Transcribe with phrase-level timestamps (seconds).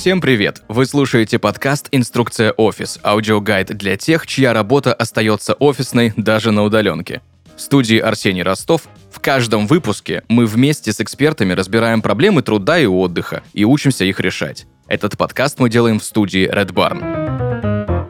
[0.00, 0.62] Всем привет!
[0.66, 7.20] Вы слушаете подкаст «Инструкция офис»– аудиогайд для тех, чья работа остается офисной даже на удаленке.
[7.54, 12.86] В студии Арсений Ростов в каждом выпуске мы вместе с экспертами разбираем проблемы труда и
[12.86, 14.66] отдыха и учимся их решать.
[14.88, 18.08] Этот подкаст мы делаем в студии Red Barn.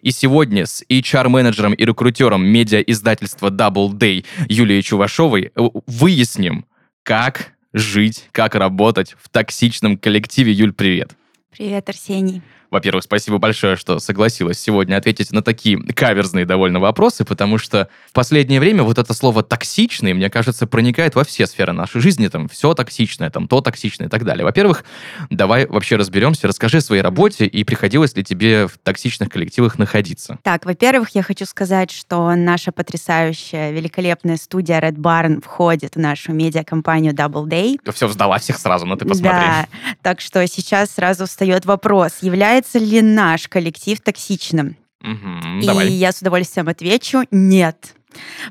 [0.00, 6.64] И сегодня с HR-менеджером и рекрутером медиа-издательства Double Day Юлией Чувашовой э, выясним,
[7.02, 10.52] как жить, как работать в токсичном коллективе.
[10.52, 11.12] Юль, привет.
[11.50, 12.42] Привет, Арсений.
[12.70, 18.12] Во-первых, спасибо большое, что согласилась сегодня ответить на такие каверзные довольно вопросы, потому что в
[18.12, 22.48] последнее время вот это слово «токсичный», мне кажется, проникает во все сферы нашей жизни, там,
[22.48, 24.44] все токсичное, там, то токсичное и так далее.
[24.44, 24.84] Во-первых,
[25.30, 30.38] давай вообще разберемся, расскажи о своей работе и приходилось ли тебе в токсичных коллективах находиться.
[30.42, 36.32] Так, во-первых, я хочу сказать, что наша потрясающая, великолепная студия Red Barn входит в нашу
[36.32, 37.78] медиакомпанию Double Day.
[37.92, 39.30] Все сдала всех сразу, но ты посмотри.
[39.30, 39.66] Да,
[40.02, 44.76] так что сейчас сразу встает вопрос, является является ли наш коллектив токсичным?
[45.02, 45.90] Угу, и давай.
[45.90, 47.94] я с удовольствием отвечу нет.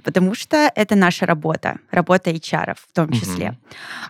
[0.04, 3.50] Потому что это наша работа, работа HR в том числе.
[3.50, 3.58] Угу.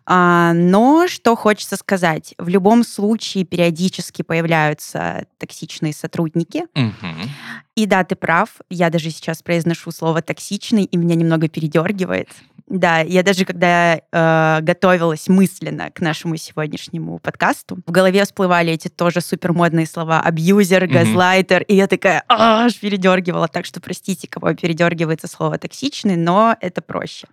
[0.06, 6.66] А, но что хочется сказать, в любом случае периодически появляются токсичные сотрудники.
[6.76, 7.30] Угу.
[7.76, 12.30] И да, ты прав, я даже сейчас произношу слово токсичный, и меня немного передергивает.
[12.68, 18.90] Да, я даже когда э, готовилась мысленно к нашему сегодняшнему подкасту, в голове всплывали эти
[18.90, 21.66] тоже супермодные слова абьюзер, газлайтер, mm-hmm.
[21.68, 23.48] и я такая аж передергивала.
[23.48, 27.28] Так что простите, кого передергивается слово токсичный, но это проще.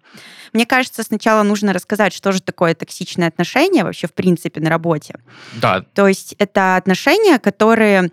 [0.52, 5.16] Мне кажется, сначала нужно рассказать, что же такое токсичное отношение вообще в принципе на работе.
[5.54, 5.84] Да.
[5.94, 8.12] То есть это отношения, которые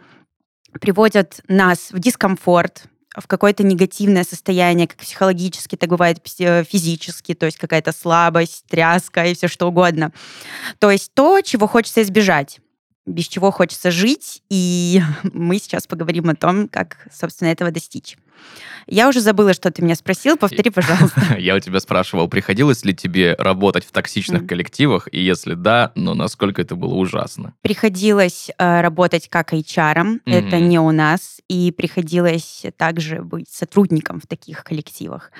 [0.79, 2.85] приводят нас в дискомфорт,
[3.17, 9.33] в какое-то негативное состояние, как психологически, так бывает физически, то есть какая-то слабость, тряска и
[9.33, 10.11] все что угодно.
[10.79, 12.59] То есть то, чего хочется избежать
[13.05, 18.17] без чего хочется жить, и мы сейчас поговорим о том, как, собственно, этого достичь.
[18.87, 20.35] Я уже забыла, что ты меня спросил.
[20.35, 21.21] Повтори, пожалуйста.
[21.37, 26.15] Я у тебя спрашивал, приходилось ли тебе работать в токсичных коллективах, и если да, ну
[26.15, 27.53] насколько это было ужасно?
[27.61, 34.27] Приходилось э, работать как HR, это не у нас, и приходилось также быть сотрудником в
[34.27, 35.31] таких коллективах.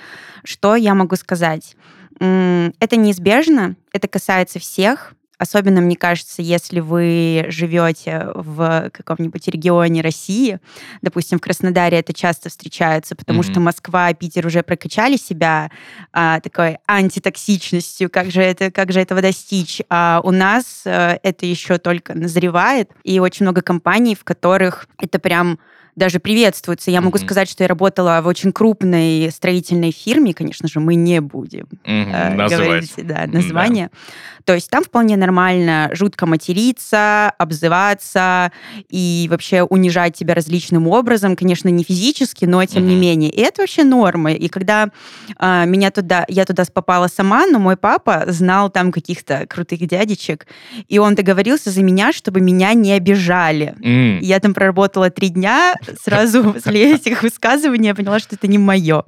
[0.43, 1.75] Что я могу сказать?
[2.19, 10.59] Это неизбежно, это касается всех, Особенно, мне кажется, если вы живете в каком-нибудь регионе России,
[11.01, 13.51] допустим, в Краснодаре это часто встречается, потому mm-hmm.
[13.51, 15.71] что Москва, Питер уже прокачали себя
[16.13, 19.81] а, такой антитоксичностью, как же, это, как же этого достичь.
[19.89, 25.17] А у нас а, это еще только назревает, и очень много компаний, в которых это
[25.17, 25.57] прям
[26.01, 26.89] даже приветствуется.
[26.89, 27.25] Я могу mm-hmm.
[27.25, 32.33] сказать, что я работала в очень крупной строительной фирме, конечно же, мы не будем mm-hmm.
[32.33, 33.91] э, говорить да, название.
[33.91, 33.97] Да.
[34.45, 38.51] То есть там вполне нормально жутко материться, обзываться
[38.89, 42.87] и вообще унижать тебя различным образом, конечно, не физически, но тем mm-hmm.
[42.87, 43.29] не менее.
[43.29, 44.33] И это вообще норма.
[44.33, 44.89] И когда
[45.37, 50.47] э, меня туда, я туда попала сама, но мой папа знал там каких-то крутых дядечек,
[50.87, 53.75] и он договорился за меня, чтобы меня не обижали.
[53.79, 54.19] Mm.
[54.21, 59.03] Я там проработала три дня, сразу после этих высказываний я поняла, что это не мое.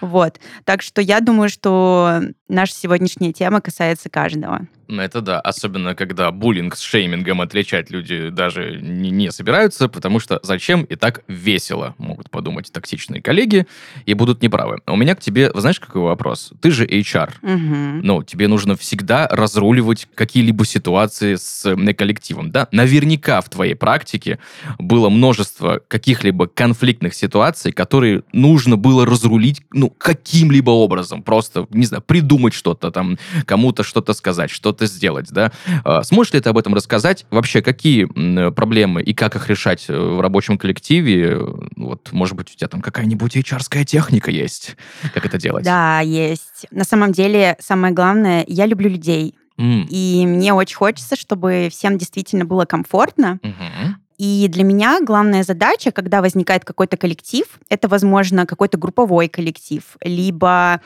[0.00, 0.40] Вот.
[0.64, 4.66] Так что я думаю, что наша сегодняшняя тема касается каждого.
[4.88, 10.40] Это да, особенно когда буллинг с шеймингом отличать люди даже не, не собираются, потому что
[10.42, 13.66] зачем и так весело, могут подумать токсичные коллеги,
[14.06, 14.80] и будут неправы.
[14.86, 16.52] А у меня к тебе, знаешь, какой вопрос?
[16.60, 17.30] Ты же HR.
[17.42, 18.06] Угу.
[18.06, 22.68] Ну, тебе нужно всегда разруливать какие-либо ситуации с коллективом, да?
[22.72, 24.38] Наверняка в твоей практике
[24.78, 31.22] было множество каких-либо конфликтных ситуаций, которые нужно было разрулить, ну, каким-либо образом.
[31.22, 35.52] Просто, не знаю, придумать что-то там, кому-то что-то сказать, что что-то сделать, да.
[35.84, 37.26] А, сможешь ли ты об этом рассказать?
[37.30, 38.06] Вообще, какие
[38.50, 41.38] проблемы и как их решать э, в рабочем коллективе?
[41.76, 44.76] Вот, может быть, у тебя там какая-нибудь hr техника есть?
[45.12, 45.64] Как это делать?
[45.64, 46.66] Да, есть.
[46.70, 49.34] На самом деле, самое главное, я люблю людей.
[49.58, 49.86] Mm.
[49.88, 53.38] И мне очень хочется, чтобы всем действительно было комфортно.
[53.42, 53.94] Mm-hmm.
[54.18, 60.80] И для меня главная задача, когда возникает какой-то коллектив, это, возможно, какой-то групповой коллектив, либо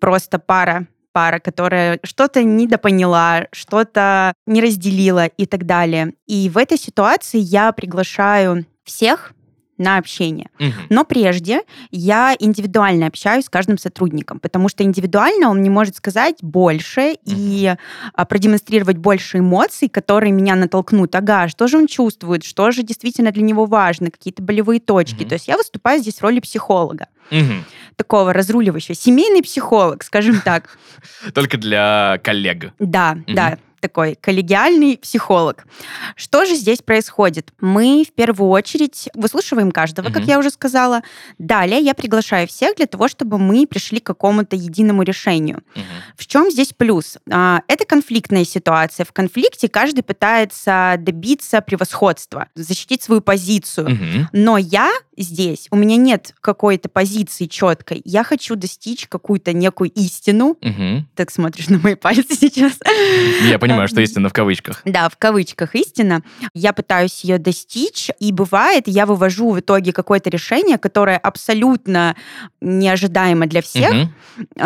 [0.00, 0.86] просто пара
[1.20, 6.14] пара, которая что-то недопоняла, что-то не разделила и так далее.
[6.26, 9.34] И в этой ситуации я приглашаю всех
[9.76, 10.48] на общение.
[10.58, 10.72] Угу.
[10.88, 16.36] Но прежде я индивидуально общаюсь с каждым сотрудником, потому что индивидуально он мне может сказать
[16.40, 17.34] больше угу.
[17.36, 17.74] и
[18.14, 21.14] а, продемонстрировать больше эмоций, которые меня натолкнут.
[21.14, 25.22] Ага, что же он чувствует, что же действительно для него важно, какие-то болевые точки.
[25.22, 25.28] Угу.
[25.28, 27.08] То есть я выступаю здесь в роли психолога.
[27.30, 27.64] Угу.
[27.96, 28.94] Такого разруливающего.
[28.94, 30.78] Семейный психолог, скажем так.
[31.34, 32.72] Только для коллег.
[32.78, 33.58] Да, да.
[33.80, 35.66] такой коллегиальный психолог.
[36.14, 37.50] Что же здесь происходит?
[37.60, 40.14] Мы в первую очередь выслушиваем каждого, угу.
[40.14, 41.02] как я уже сказала.
[41.38, 45.62] Далее я приглашаю всех для того, чтобы мы пришли к какому-то единому решению.
[45.74, 45.84] Угу.
[46.16, 47.18] В чем здесь плюс?
[47.30, 49.04] А, это конфликтная ситуация.
[49.04, 53.92] В конфликте каждый пытается добиться превосходства, защитить свою позицию.
[53.92, 54.28] Угу.
[54.32, 54.90] Но я
[55.22, 58.02] здесь, у меня нет какой-то позиции четкой.
[58.04, 60.56] Я хочу достичь какую-то некую истину.
[60.60, 61.04] Угу.
[61.14, 62.78] Так смотришь на мои пальцы сейчас.
[63.42, 64.82] Я понимаю, что истина в кавычках.
[64.84, 66.22] Да, в кавычках истина.
[66.54, 72.16] Я пытаюсь ее достичь, и бывает, я вывожу в итоге какое-то решение, которое абсолютно
[72.60, 74.10] неожидаемо для всех, угу.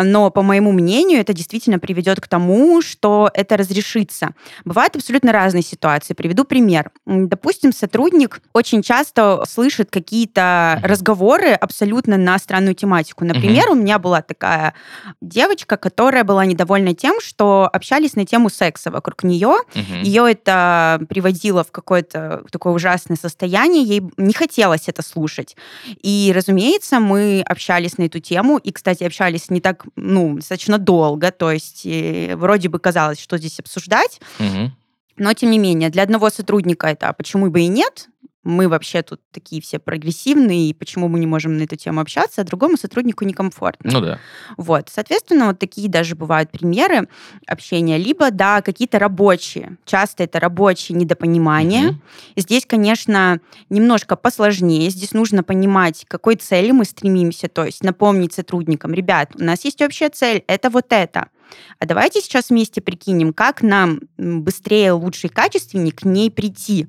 [0.03, 4.33] но, по моему мнению, это действительно приведет к тому, что это разрешится.
[4.63, 6.13] Бывают абсолютно разные ситуации.
[6.13, 6.91] Приведу пример.
[7.05, 10.44] Допустим, сотрудник очень часто слышит какие-то
[10.83, 13.25] разговоры абсолютно на странную тематику.
[13.25, 13.77] Например, угу.
[13.77, 14.73] у меня была такая
[15.21, 19.47] девочка, которая была недовольна тем, что общались на тему секса вокруг нее.
[19.47, 19.95] Угу.
[20.03, 23.83] Ее это приводило в какое-то такое ужасное состояние.
[23.83, 25.55] Ей не хотелось это слушать.
[26.01, 28.57] И, разумеется, мы общались на эту тему.
[28.57, 31.31] И, кстати, общались не так, ну, достаточно долго.
[31.31, 34.19] То есть э, вроде бы казалось, что здесь обсуждать.
[34.39, 34.71] Угу.
[35.17, 38.09] Но, тем не менее, для одного сотрудника это а почему бы и нет,
[38.45, 42.41] мы вообще тут такие все прогрессивные, и почему мы не можем на эту тему общаться,
[42.41, 43.91] а другому сотруднику некомфортно.
[43.91, 44.19] Ну да.
[44.55, 47.09] Вот, соответственно, вот такие даже бывают примеры
[47.47, 47.97] общения.
[47.97, 49.77] Либо, да, какие-то рабочие.
[49.85, 51.89] Часто это рабочие недопонимания.
[51.89, 51.97] Угу.
[52.37, 53.39] Здесь, конечно,
[53.69, 54.89] немножко посложнее.
[54.91, 57.47] Здесь нужно понимать, к какой цели мы стремимся.
[57.47, 61.29] То есть напомнить сотрудникам, ребят, у нас есть общая цель, это вот это.
[61.79, 66.87] А давайте сейчас вместе прикинем, как нам быстрее, лучше и качественнее к ней прийти.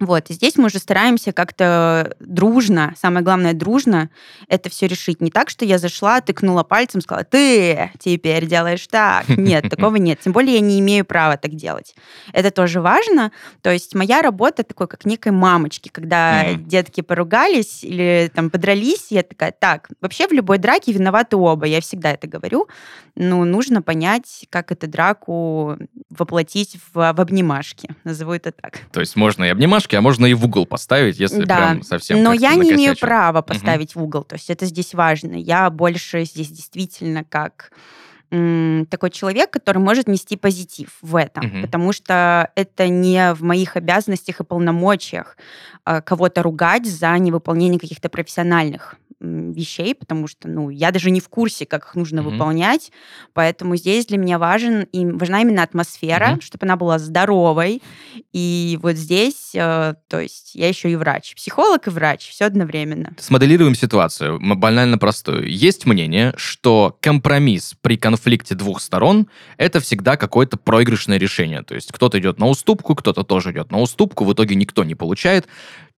[0.00, 4.08] Вот, и здесь мы уже стараемся как-то дружно, самое главное, дружно
[4.48, 5.20] это все решить.
[5.20, 9.28] Не так, что я зашла, тыкнула пальцем, сказала, ты теперь делаешь так.
[9.36, 10.20] Нет, такого нет.
[10.20, 11.94] Тем более я не имею права так делать.
[12.32, 13.30] Это тоже важно.
[13.60, 16.64] То есть моя работа такой, как некой мамочки, когда mm-hmm.
[16.64, 21.80] детки поругались или там подрались, я такая, так, вообще в любой драке виноваты оба, я
[21.80, 22.68] всегда это говорю.
[23.16, 25.76] Ну, нужно понять, как эту драку
[26.08, 28.78] воплотить в, в обнимашки, назову это так.
[28.92, 31.56] То есть можно и обнимашки, рамочки, а можно и в угол поставить, если да.
[31.56, 34.04] прям совсем Но я не имею права поставить угу.
[34.04, 35.34] в угол, то есть это здесь важно.
[35.34, 37.70] Я больше здесь действительно как
[38.30, 41.62] такой человек, который может нести позитив в этом, угу.
[41.62, 45.36] потому что это не в моих обязанностях и полномочиях
[45.84, 51.28] а, кого-то ругать за невыполнение каких-то профессиональных вещей, потому что, ну, я даже не в
[51.28, 52.30] курсе, как их нужно mm-hmm.
[52.30, 52.92] выполнять,
[53.34, 56.42] поэтому здесь для меня важен и важна именно атмосфера, mm-hmm.
[56.42, 57.82] чтобы она была здоровой,
[58.32, 63.14] и вот здесь, э, то есть я еще и врач, психолог и врач, все одновременно.
[63.18, 65.48] Смоделируем ситуацию, банально простую.
[65.48, 69.28] Есть мнение, что компромисс при конфликте двух сторон
[69.58, 73.80] это всегда какое-то проигрышное решение, то есть кто-то идет на уступку, кто-то тоже идет на
[73.80, 75.46] уступку, в итоге никто не получает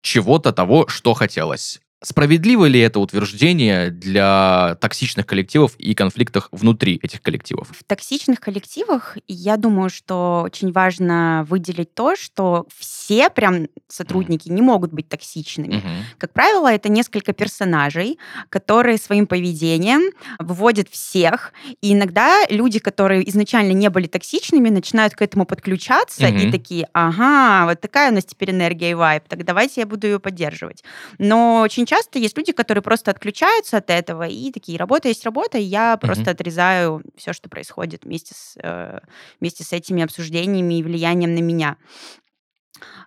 [0.02, 1.80] чего-то того, что хотелось.
[2.02, 7.68] Справедливо ли это утверждение для токсичных коллективов и конфликтов внутри этих коллективов?
[7.78, 14.52] В токсичных коллективах я думаю, что очень важно выделить то, что все прям сотрудники mm.
[14.52, 15.74] не могут быть токсичными.
[15.74, 16.02] Mm-hmm.
[16.16, 18.18] Как правило, это несколько персонажей,
[18.48, 21.52] которые своим поведением выводят всех.
[21.82, 26.48] И иногда люди, которые изначально не были токсичными, начинают к этому подключаться mm-hmm.
[26.48, 30.06] и такие, ага, вот такая у нас теперь энергия и вайб, так давайте я буду
[30.06, 30.82] ее поддерживать.
[31.18, 35.58] Но очень часто есть люди, которые просто отключаются от этого и такие, работа есть работа,
[35.58, 36.00] и я mm-hmm.
[36.00, 39.00] просто отрезаю все, что происходит вместе с, э,
[39.40, 41.76] вместе с этими обсуждениями и влиянием на меня.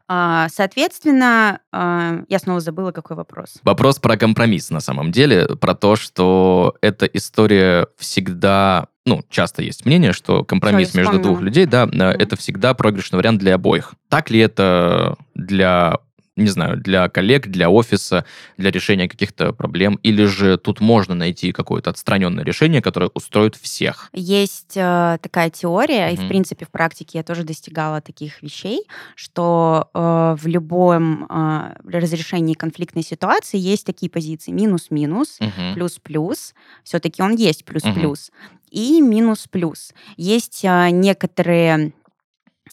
[0.10, 3.56] А, соответственно, а, я снова забыла, какой вопрос.
[3.63, 9.86] Вопрос про компромисс на самом деле, про то, что эта история всегда ну, часто есть
[9.86, 12.12] мнение, что компромисс Все, между двух людей, да, mm-hmm.
[12.12, 13.94] это всегда проигрышный вариант для обоих.
[14.10, 16.00] Так ли это для
[16.36, 18.25] не знаю, для коллег, для офиса,
[18.58, 24.10] для решения каких-то проблем, или же тут можно найти какое-то отстраненное решение, которое устроит всех?
[24.13, 26.13] Есть э, такая теория, mm-hmm.
[26.13, 28.84] и в принципе в практике я тоже достигала таких вещей,
[29.16, 35.75] что э, в любом э, разрешении конфликтной ситуации есть такие позиции минус-минус, mm-hmm.
[35.75, 38.70] плюс-плюс, все-таки он есть плюс-плюс, mm-hmm.
[38.72, 39.94] и минус-плюс.
[40.18, 41.94] Есть э, некоторые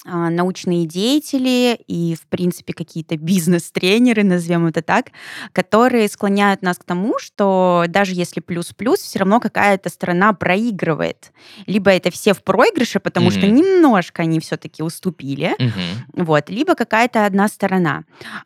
[0.04, 5.06] научные деятели и, в принципе, какие-то бизнес-тренеры, назовем это так,
[5.52, 11.32] которые склоняют нас к тому, что даже если плюс-плюс, все равно какая-то сторона проигрывает.
[11.66, 13.38] Либо это все в проигрыше, потому mm-hmm.
[13.38, 16.24] что немножко они все-таки уступили, mm-hmm.
[16.24, 18.04] вот, либо какая-то одна сторона.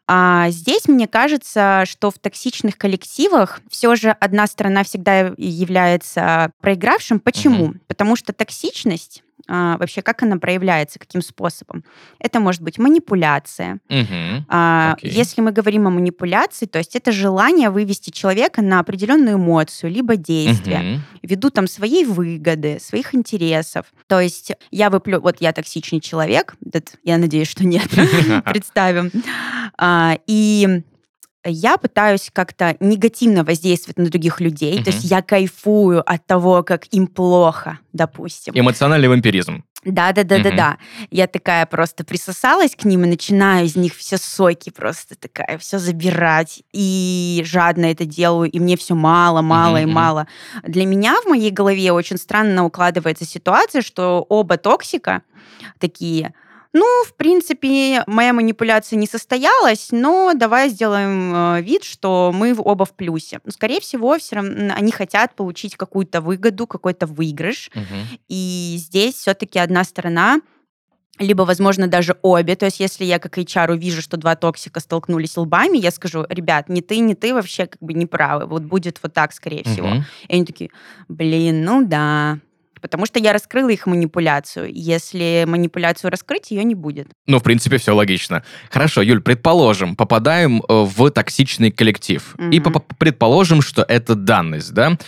[0.08, 7.20] А здесь мне кажется, что в токсичных коллективах все же одна сторона всегда является проигравшим.
[7.20, 7.68] Почему?
[7.68, 7.80] Mm-hmm.
[7.86, 11.84] Потому что токсичность а, вообще, как она проявляется, каким способом.
[12.18, 13.78] Это может быть манипуляция.
[13.88, 14.46] Мгм.
[14.48, 14.96] А.
[15.02, 20.16] Если мы говорим о манипуляции, то есть это желание вывести человека на определенную эмоцию, либо
[20.16, 21.02] действие, Мгм.
[21.22, 23.86] ввиду там своей выгоды, своих интересов.
[24.06, 25.20] То есть я выплю...
[25.20, 26.56] Вот я токсичный человек,
[27.02, 27.88] я надеюсь, что нет,
[28.44, 29.10] представим.
[29.78, 30.82] А, И
[31.44, 34.82] я пытаюсь как-то негативно воздействовать на других людей.
[34.82, 38.52] То есть я кайфую от того, как им плохо, допустим.
[38.56, 39.64] Эмоциональный вампиризм.
[39.84, 40.56] Да, да, да, да, Мгм.
[40.56, 40.78] да.
[41.10, 45.78] Я такая просто присосалась к ним и начинаю из них все соки просто такая, все
[45.78, 46.62] забирать.
[46.72, 50.26] И жадно это делаю, и мне все мало, мало Мгм, и мало.
[50.62, 55.20] Для меня в моей голове очень странно укладывается ситуация, что оба токсика
[55.78, 56.32] такие.
[56.74, 62.84] Ну, в принципе, моя манипуляция не состоялась, но давай сделаем э, вид, что мы оба
[62.84, 63.38] в плюсе.
[63.44, 67.70] Но, скорее всего, все равно они хотят получить какую-то выгоду, какой-то выигрыш.
[67.74, 68.18] Мгм.
[68.28, 70.40] И здесь все-таки одна сторона
[71.20, 72.56] либо, возможно, даже обе.
[72.56, 76.68] То есть, если я как HR увижу, что два токсика столкнулись лбами, я скажу, ребят,
[76.68, 78.46] не ты, не ты вообще как бы не правы.
[78.46, 79.86] Вот будет вот так, скорее всего.
[79.86, 80.04] Мгм.
[80.26, 80.70] И они такие,
[81.06, 82.40] блин, ну да.
[82.84, 84.68] Потому что я раскрыла их манипуляцию.
[84.70, 87.06] Если манипуляцию раскрыть, ее не будет.
[87.26, 88.42] Ну, в принципе, все логично.
[88.70, 92.34] Хорошо, Юль, предположим, попадаем э, в токсичный коллектив.
[92.38, 92.72] И Мгм.
[92.74, 94.98] поп- предположим, что это данность, да?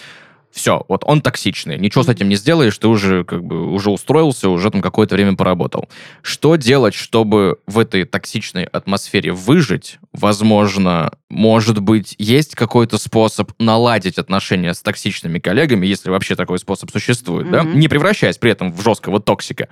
[0.57, 4.49] Все, вот он токсичный, ничего с этим не сделаешь, ты уже как бы уже устроился,
[4.49, 5.87] уже там какое-то время поработал.
[6.23, 9.99] Что делать, чтобы в этой токсичной атмосфере выжить?
[10.15, 16.91] Возможно, может быть, есть какой-то способ наладить отношения с токсичными коллегами, если вообще такой способ
[16.91, 17.63] существует, да?
[17.63, 17.79] Мгм.
[17.79, 19.69] Не превращаясь при этом в жесткого токсика.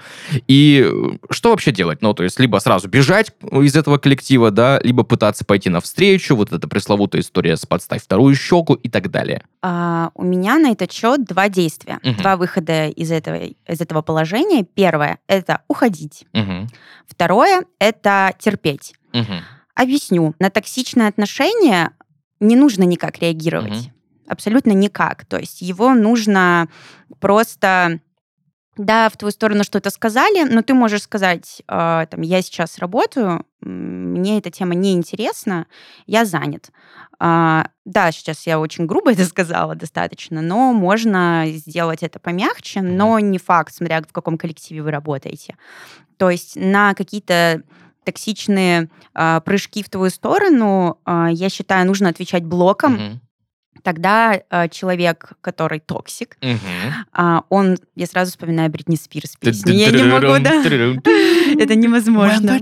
[0.49, 2.03] И э, что вообще делать?
[2.03, 6.53] Ну, то есть, либо сразу бежать из этого коллектива, да, либо пытаться пойти навстречу, вот
[6.53, 9.45] эта пресловутая история с «подставь вторую щеку» и так далее.
[9.63, 12.17] А, у меня на этот счет два действия, Мгм.
[12.17, 14.65] два выхода из этого, из этого положения.
[14.65, 16.27] Первое— это уходить.
[16.33, 16.69] Мгм.
[17.07, 18.95] Второе— это терпеть.
[19.13, 19.41] Мгм.
[19.75, 20.35] Объясню.
[20.39, 21.91] На токсичное отношение
[22.41, 23.71] не нужно никак реагировать.
[23.73, 23.93] Мгм.
[24.29, 25.25] Абсолютно никак.
[25.27, 26.69] То есть его нужно
[27.21, 28.01] просто...
[28.77, 33.47] Да, в твою сторону что-то сказали, но ты можешь сказать, э, там, я сейчас работаю,
[33.61, 35.67] мне эта тема не интересна,
[36.07, 36.71] я занят.
[37.21, 43.19] А, да, сейчас я очень грубо это сказала достаточно, но можно сделать это помягче, но
[43.19, 45.57] не факт, смотря в каком коллективе вы работаете.
[46.17, 47.63] То есть на какие-то
[48.05, 52.95] токсичные а, прыжки в твою сторону, а, я считаю, нужно отвечать блоком.
[52.95, 53.21] Мгм.
[53.85, 56.59] Тогда а, человек, который toxic, Мгм.
[57.13, 59.75] а, он, я сразу вспоминаю Бритни Спирс песню.
[59.75, 60.63] Я не могу, да?
[61.61, 62.59] Это невозможно.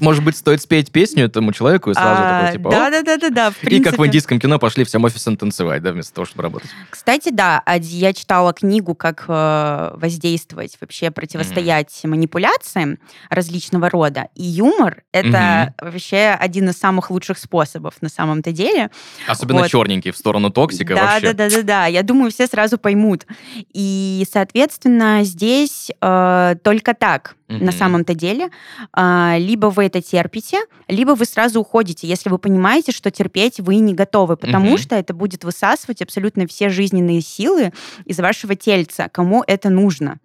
[0.00, 2.90] Может быть, стоит спеть песню этому человеку и сразу А, такой, типа, Да, «О».
[2.90, 3.50] да, да, да, да.
[3.50, 6.70] в И как в индийском кино пошли всем офисом танцевать, да, вместо того, чтобы работать.
[6.90, 12.98] Кстати, да, а я читала книгу, как э, воздействовать, вообще противостоять манипуляциям
[13.30, 14.28] различного рода.
[14.34, 18.90] И юмор— это вообще один из самых лучших способов на самом-то деле.
[19.26, 21.32] Особенно черненький в сторону токсика вообще.
[21.32, 21.86] да, да, да, да.
[21.86, 23.26] Я думаю, все сразу поймут.
[23.72, 27.64] И, соответственно, здесь э, только так Мгм.
[27.66, 28.50] на самом-то деле.
[28.92, 33.76] А, либо вы это терпите, либо вы сразу уходите, если вы понимаете, что терпеть вы
[33.76, 34.78] не готовы, потому Мгм.
[34.78, 37.72] что это будет высасывать абсолютно все жизненные силы
[38.04, 40.18] из вашего тельца, кому это нужно.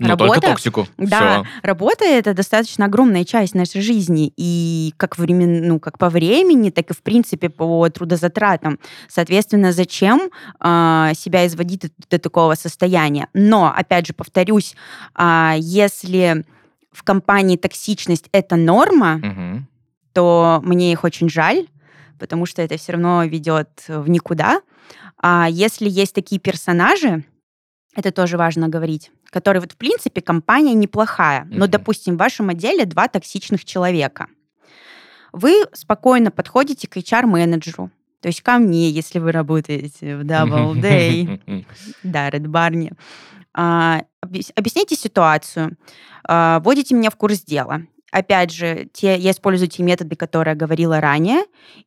[0.00, 0.88] Ну, Работа- только токсику.
[0.96, 1.46] Да, Всё.
[1.62, 6.90] работа это достаточно огромная часть нашей жизни, и как, времен, ну, как по времени, так
[6.90, 8.78] и в принципе по трудозатратам.
[9.08, 13.28] Соответственно, зачем а, себя изводить до, до такого состояния?
[13.34, 14.74] Но, опять же, повторюсь,
[15.14, 16.46] а, если
[16.92, 19.68] в компании токсичность это норма, Мгм.
[20.14, 21.66] то мне их очень жаль,
[22.18, 24.62] потому что это все равно ведет в никуда.
[25.22, 27.24] А если есть такие персонажи,
[27.94, 32.84] это тоже важно говорить, которые вот в принципе компания неплохая, но, допустим, в вашем отделе
[32.86, 34.26] два токсичных человека.
[35.32, 41.64] Вы спокойно подходите к HR-менеджеру, то есть ко мне, если вы работаете в Double Day,
[42.02, 42.92] да, Red Barney.
[43.54, 45.76] Объяс- Объясните ситуацию,
[46.24, 47.82] а, вводите меня в курс дела.
[48.12, 51.42] Опять же, те, я использую те методы, которые я говорила ранее,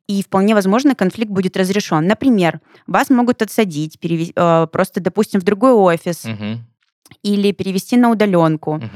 [0.06, 2.06] и вполне возможно конфликт будет разрешен.
[2.06, 6.64] Например, вас могут отсадить, переве- э, просто, допустим, в другой офис Мгм.
[7.22, 8.74] или перевести на удаленку.
[8.76, 8.88] Мгм.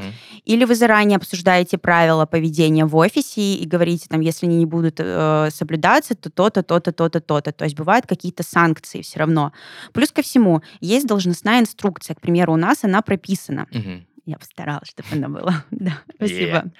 [0.45, 4.95] Или вы заранее обсуждаете правила поведения в офисе и говорите, там, если они не будут
[4.99, 7.53] э, соблюдаться, то то-то, то-то, то-то, то-то.
[7.53, 9.53] То есть бывают какие-то санкции все равно.
[9.93, 12.15] Плюс ко всему, есть должностная инструкция.
[12.15, 13.67] К примеру, у нас она прописана.
[13.71, 14.07] Мгм.
[14.29, 15.65] Я постаралась, чтобы она была.
[15.71, 16.71] Да, спасибо.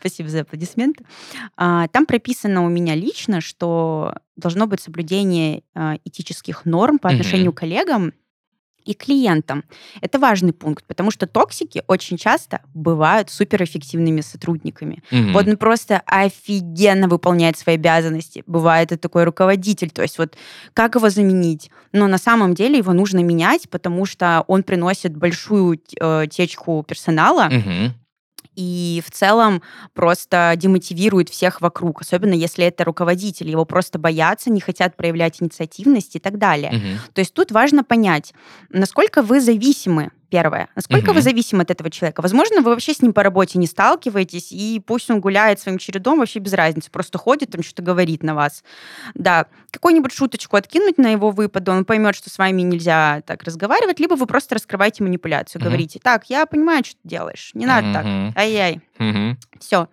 [0.00, 1.04] Спасибо за аплодисменты.
[1.54, 7.52] А, Там прописано у меня лично, что должно быть соблюдение а, этических норм по отношению
[7.52, 8.14] к коллегам
[8.84, 9.64] и клиентам.
[10.00, 15.02] Это важный пункт, потому что токсики очень часто бывают суперэффективными сотрудниками.
[15.10, 15.32] Мгм.
[15.32, 18.42] Вот он просто офигенно выполняет свои обязанности.
[18.46, 19.90] Бывает и такой руководитель.
[19.90, 20.36] То есть вот
[20.72, 21.70] как его заменить?
[21.92, 27.48] Но на самом деле его нужно менять, потому что он приносит большую э, течку персонала,
[27.50, 27.94] Мгм.
[28.56, 34.60] И в целом просто демотивирует всех вокруг, особенно если это руководитель, его просто боятся, не
[34.60, 36.72] хотят проявлять инициативность и так далее.
[36.72, 36.98] Мгм.
[37.12, 38.32] То есть тут важно понять,
[38.70, 41.14] насколько вы зависимы, первое, насколько Мгм.
[41.16, 42.20] вы зависимы от этого человека.
[42.22, 46.18] Возможно, вы вообще с ним по работе не сталкиваетесь, и пусть он гуляет своим чередом,
[46.18, 48.64] вообще без разницы, просто ходит, там что-то говорит на вас.
[49.14, 54.00] Да, какую-нибудь шуточку откинуть на его выпады, он поймет, что с вами нельзя так разговаривать,
[54.00, 55.68] либо вы просто раскрываете манипуляцию, Мгм.
[55.68, 58.32] говорите, так, я понимаю, что ты делаешь, не надо так, Мгм.
[58.36, 58.80] ай-яй.
[58.98, 59.38] Мгм.
[59.60, 59.88] Все.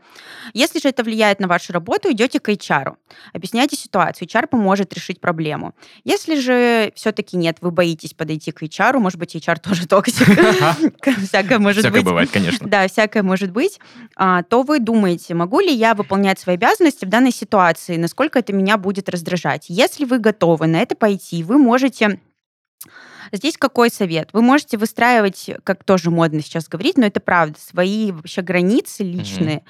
[0.53, 2.95] Если же это влияет на вашу работу, идете к HR.
[3.33, 4.27] Объясняйте ситуацию.
[4.27, 5.73] HR поможет решить проблему.
[6.03, 10.27] Если же все-таки нет, вы боитесь подойти к HR, может быть, HR тоже токсик.
[11.27, 12.05] Всякое может Всякое быть.
[12.05, 12.67] бывает, конечно.
[12.67, 13.79] Да, всякое может быть.
[14.15, 18.53] А, То вы думаете, могу ли я выполнять свои обязанности в данной ситуации, насколько это
[18.53, 19.65] меня будет раздражать.
[19.67, 22.19] Если вы готовы на это пойти, вы можете
[23.31, 24.29] Здесь какой совет?
[24.33, 29.63] Вы можете выстраивать, как тоже модно сейчас говорить, но это правда, свои вообще границы личные.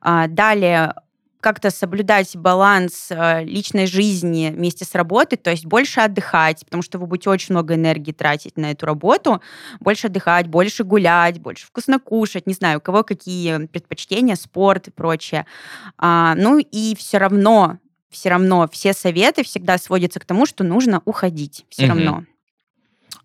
[0.00, 0.94] А, Далее
[1.40, 6.98] как-то соблюдать баланс э, личной жизни вместе с работой, то есть больше отдыхать, потому что
[6.98, 9.40] вы будете очень много энергии тратить на эту работу,
[9.78, 14.90] больше отдыхать, больше гулять, больше вкусно кушать, не знаю, у кого какие предпочтения, спорт и
[14.90, 15.46] прочее.
[15.96, 17.78] А, ну и все равно,
[18.10, 21.88] все равно все советы всегда сводятся к тому, что нужно уходить, все Мгм.
[22.04, 22.24] равно.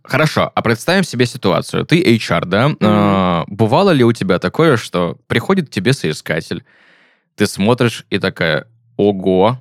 [0.04, 1.86] Хорошо, а представим себе ситуацию.
[1.86, 2.68] Ты HR, да?
[2.70, 2.78] Мгм.
[2.82, 6.64] А, Бывало ли у тебя такое, что приходит тебе соискатель,
[7.36, 8.68] ты смотришь и такая,
[8.98, 9.60] ого,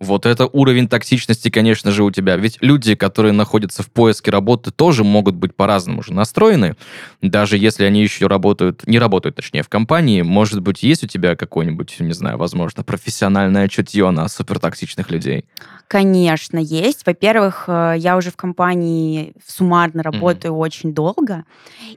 [0.00, 2.36] вот это уровень токсичности, конечно же, у тебя.
[2.36, 6.76] Ведь люди, которые находятся в поиске работы, тоже могут быть по-разному же настроены.
[7.22, 11.36] Даже если они еще работают, не работают, точнее, в компании, может быть, есть у тебя
[11.36, 15.44] какое-нибудь, не знаю, возможно, профессиональное чутье на супертоксичных людей?
[15.88, 17.06] Конечно, есть.
[17.06, 21.44] Во-первых, э, я уже в компании суммарно работаю очень долго,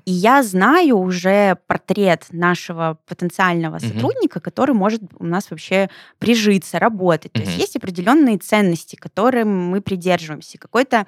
[0.06, 3.88] и я знаю уже портрет нашего потенциального Мгм.
[3.88, 7.34] сотрудника, который может у нас вообще прижиться, работать.
[7.34, 11.06] То есть есть определенные ценности, которым мы придерживаемся, какое-то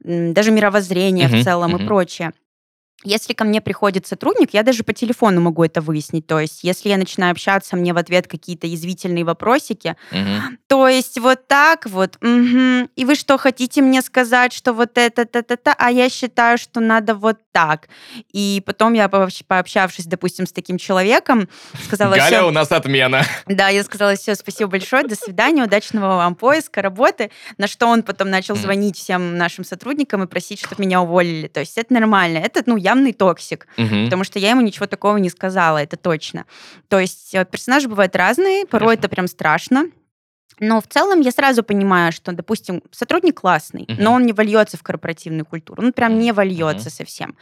[0.00, 1.82] даже мировоззрение Мгм, в целом мгм.
[1.82, 2.32] и прочее.
[3.04, 6.26] Если ко мне приходит сотрудник, я даже по телефону могу это выяснить.
[6.26, 10.58] То есть, если я начинаю общаться, мне в ответ какие-то язвительные вопросики, Мгм.
[10.68, 12.88] то есть вот так вот, мгм.
[12.94, 16.58] и вы что, хотите мне сказать, что вот это, та, та, та, а я считаю,
[16.58, 17.88] что надо вот так.
[18.32, 21.48] И потом я, пообщ- пообщавшись, допустим, с таким человеком,
[21.86, 23.22] сказала, Галя, у нас отмена.
[23.46, 28.02] да, я сказала, все, спасибо большое, до свидания, удачного вам поиска, работы, на что он
[28.02, 31.48] потом начал звонить всем нашим сотрудникам и просить, чтобы меня уволили.
[31.48, 33.66] То есть это нормально, это, ну, явный токсик.
[33.76, 34.04] Мгм.
[34.04, 36.44] Потому что я ему ничего такого не сказала, это точно.
[36.88, 39.00] То есть э, персонажи бывают разные, порой Ясно.
[39.00, 39.86] это прям страшно.
[40.60, 44.02] Но в целом я сразу понимаю, что, допустим, сотрудник классный, Мгм.
[44.02, 45.82] но он не вольется в корпоративную культуру.
[45.82, 47.36] Он прям не вольется совсем.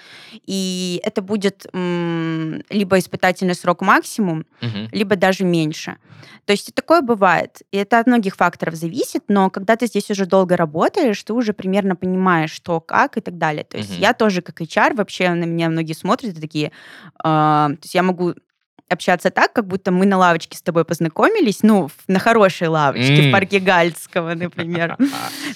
[0.46, 4.88] И это будет м, либо испытательный срок максимум, Мгм.
[4.92, 5.96] либо даже меньше.
[6.44, 7.62] То есть такое бывает.
[7.72, 11.52] И это от многих факторов зависит, но когда ты здесь уже долго работаешь, ты уже
[11.52, 13.64] примерно понимаешь, что, как и так далее.
[13.64, 14.00] То есть Мгм.
[14.00, 16.72] я тоже как HR, вообще на меня многие смотрят и такие...
[17.22, 18.34] а, то есть я могу
[18.90, 23.28] общаться так, как будто мы на лавочке с тобой познакомились, ну, на хорошей лавочке, М.
[23.28, 24.96] в парке Гальцкого, например.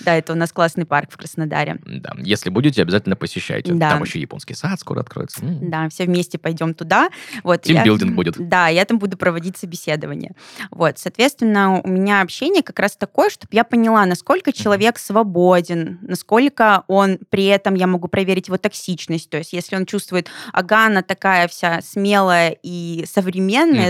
[0.04, 1.78] Да, это у нас классный парк в Краснодаре.
[1.86, 3.72] Да, если будете, обязательно посещайте.
[3.72, 3.90] Да.
[3.90, 5.40] Там еще японский сад скоро откроется.
[5.42, 7.08] Да, все вместе пойдем туда.
[7.42, 8.34] Вот, я- Тимбилдинг будет.
[8.48, 10.32] Да, я там буду проводить собеседование.
[10.70, 16.84] Вот, соответственно, у меня общение как раз такое, чтобы я поняла, насколько человек свободен, насколько
[16.86, 19.30] он при этом, я могу проверить его токсичность.
[19.30, 23.23] То есть, если он чувствует, ага, она такая вся смелая и современная,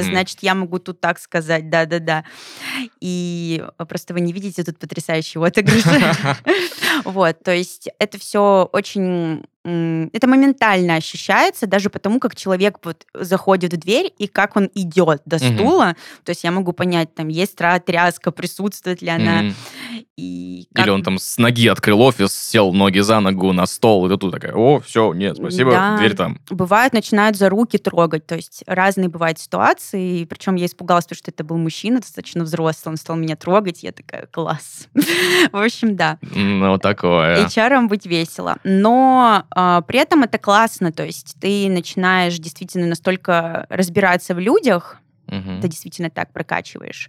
[0.01, 0.11] Мгм.
[0.11, 2.25] значит, я могу тут так сказать, да-да-да.
[3.01, 5.85] И просто вы не видите тут потрясающие отыгрыши.
[7.05, 9.45] Вот, то есть это все очень...
[9.65, 15.23] Это моментально ощущается, даже потому, как человек вот заходит в дверь и как он идет
[15.25, 15.97] до стула.
[16.25, 19.43] То есть я могу понять, там, есть тряска, присутствует ли она.
[19.43, 19.55] Мгм.
[20.17, 24.07] И как- Или он там с ноги открыл офис, сел ноги за ногу на стол,
[24.07, 25.97] и ты тут такая, о, все, нет, спасибо, Да.
[25.97, 26.39] дверь там.
[26.51, 28.27] Бывают, начинают за руки трогать.
[28.27, 30.25] То есть разные бывают ситуации.
[30.25, 32.93] Причем я испугалась, потому что это был мужчина, достаточно взрослый.
[32.93, 33.83] Он стал меня трогать.
[33.83, 34.89] Я такая, класс.
[35.53, 36.19] В общем, да.
[36.21, 37.47] Ну, такое.
[37.47, 38.59] HR быть весело.
[38.63, 40.93] Но при этом это классно.
[40.93, 45.61] То есть ты начинаешь действительно настолько разбираться в людях, Мгм.
[45.61, 47.09] ты действительно так прокачиваешь,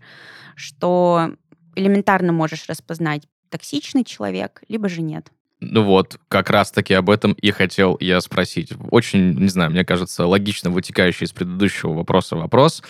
[0.56, 1.32] что
[1.76, 5.32] элементарно можешь распознать, токсичный человек, либо же нет.
[5.62, 8.74] Ну вот, как раз-таки об этом и хотел я спросить.
[8.92, 12.84] Очень, не знаю, мне кажется, логично вытекающий из предыдущего вопроса вопрос.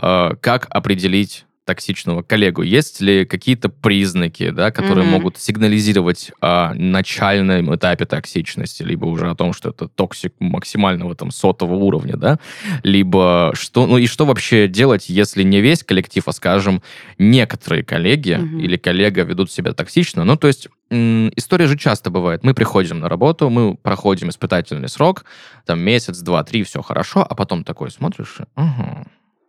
[0.00, 2.62] Э, как определить токсичного коллегу?
[2.62, 5.10] Есть ли какие-то признаки, да, которые mm-hmm.
[5.10, 11.30] могут сигнализировать о начальном этапе токсичности, либо уже о том, что это токсик максимального там
[11.30, 12.38] сотого уровня, да,
[12.82, 16.82] либо что, ну и что вообще делать, если не весь коллектив, а, скажем,
[17.18, 18.62] некоторые коллеги mm-hmm.
[18.62, 20.24] или коллега ведут себя токсично?
[20.24, 22.44] Ну, то есть история же часто бывает.
[22.44, 25.26] Мы приходим на работу, мы проходим испытательный срок,
[25.66, 29.04] там месяц, два, три, все хорошо, а потом такой смотришь, ага,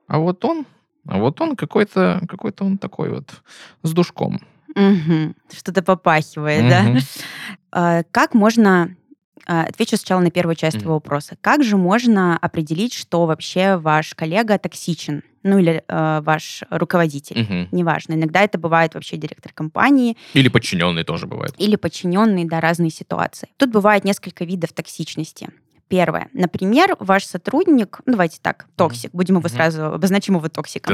[0.10, 0.65] а вот он
[1.10, 3.41] а вот он какой-то, какой-то он такой вот
[3.84, 4.39] с душком.
[4.76, 5.34] Угу.
[5.52, 6.69] Что-то попахивает, угу.
[6.69, 7.00] да?
[7.72, 8.95] А, как можно
[9.48, 11.36] а, Отвечу сначала на первую часть mm твоего вопроса.
[11.41, 15.24] Как же можно определить, что вообще ваш коллега токсичен?
[15.41, 17.67] Ну или э, ваш руководитель, mm-hmm.
[17.72, 18.13] неважно.
[18.13, 20.17] Иногда это бывает вообще директор компании.
[20.34, 21.56] Или подчиненный тоже бывает.
[21.58, 23.50] Или подчиненный, да, разные ситуации.
[23.58, 25.50] Тут бывает несколько видов токсичности.
[25.89, 26.30] Первое.
[26.34, 30.93] Например, ваш сотрудник, ну, давайте так, токсик, будем его сразу, обозначим его токсиком.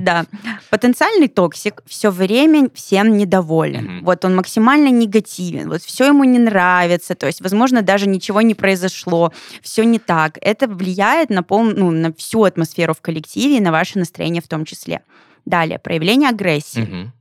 [0.00, 0.24] Да.
[0.70, 4.02] Потенциальный токсик все время всем недоволен.
[4.02, 8.54] Вот он максимально негативен, вот все ему не нравится, то есть, возможно, даже ничего не
[8.54, 10.38] произошло, все не так.
[10.40, 14.48] Это влияет на, пол, ну, на всю атмосферу в коллективе и на ваше настроение в
[14.48, 15.02] том числе.
[15.44, 17.12] Далее, проявление агрессии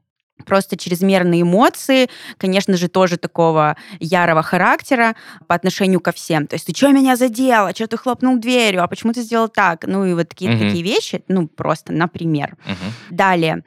[0.46, 5.16] просто чрезмерные эмоции, конечно же, тоже такого ярого характера
[5.48, 6.48] по отношению ко всем.
[6.48, 9.48] То есть ты что меня задел, а что ты хлопнул дверью, а почему ты сделал
[9.48, 9.86] так?
[9.88, 10.60] Ну и вот такие, угу.
[10.60, 12.56] такие вещи, ну просто, например.
[12.66, 13.16] Угу.
[13.16, 13.64] Далее,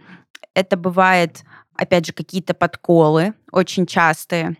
[0.54, 4.56] это бывает, опять же, какие-то подколы очень частые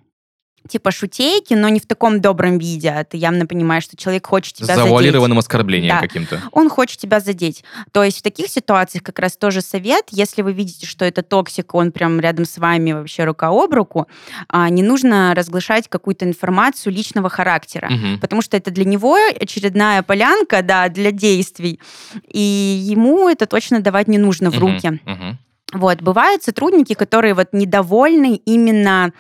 [0.69, 2.91] типа шутейки, но не в таком добром виде.
[2.91, 4.85] А ты явно понимаешь, что человек хочет тебя задеть.
[4.85, 6.01] Завуалированным оскорблением да.
[6.01, 6.43] каким-то.
[6.53, 7.65] Он хочет тебя задеть.
[7.93, 11.75] То есть в таких ситуациях как раз тоже совет, если вы видите, что это токсик,
[11.75, 14.07] он прям рядом с вами вообще рука об руку,
[14.49, 18.19] а, не нужно разглашать какую-то информацию личного характера, угу.
[18.21, 21.81] потому что это для него очередная полянка, да, для действий,
[22.29, 24.67] и ему это точно давать не нужно в угу.
[24.67, 25.01] руки.
[25.07, 25.39] Угу.
[25.73, 29.13] Вот, бывают сотрудники, которые вот недовольны именно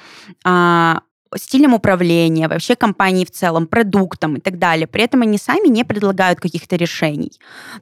[0.44, 1.00] а,
[1.36, 4.86] стилем управления, вообще компании в целом, продуктом и так далее.
[4.86, 7.32] При этом они сами не предлагают каких-то решений.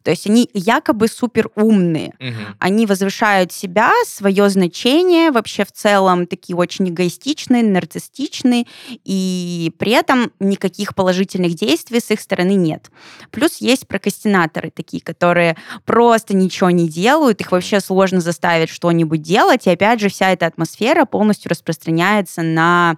[0.03, 2.15] То есть они якобы супер умные.
[2.21, 2.57] Угу.
[2.59, 8.67] Они возвышают себя, свое значение вообще в целом, такие очень эгоистичные, нарциссичные,
[9.05, 12.91] и при этом никаких положительных действий с их стороны нет.
[13.31, 19.67] Плюс есть прокрастинаторы такие, которые просто ничего не делают, их вообще сложно заставить что-нибудь делать,
[19.67, 22.97] и опять же вся эта атмосфера полностью распространяется на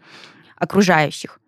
[0.56, 1.40] окружающих.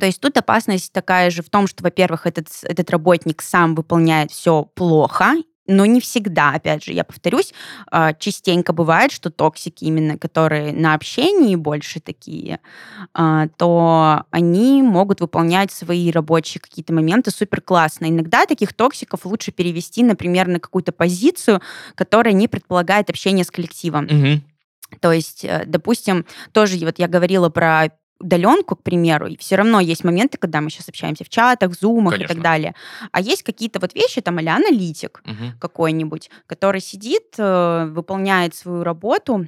[0.00, 4.32] То есть тут опасность такая же в том, что, во-первых, этот, этот работник сам выполняет
[4.32, 5.34] все плохо,
[5.68, 7.52] но не всегда, опять же, я повторюсь,
[7.90, 12.58] а, частенько бывает, что токсики именно, которые на общении больше такие,
[13.12, 18.06] а, то они могут выполнять свои рабочие какие-то моменты супер классно.
[18.06, 21.60] Иногда таких токсиков лучше перевести, например, на какую-то позицию,
[21.94, 24.06] которая не предполагает общение с коллективом.
[24.06, 24.40] Угу.
[25.00, 29.80] То есть, э, допустим, тоже вот я говорила про удаленку, к примеру, и все равно
[29.80, 32.32] есть моменты, когда мы сейчас общаемся в чатах, в зумах Конечно.
[32.32, 32.74] и так далее.
[33.12, 35.52] А есть какие-то вот вещи, там, а аналитик угу.
[35.60, 39.46] какой-нибудь, который сидит, э, выполняет свою работу,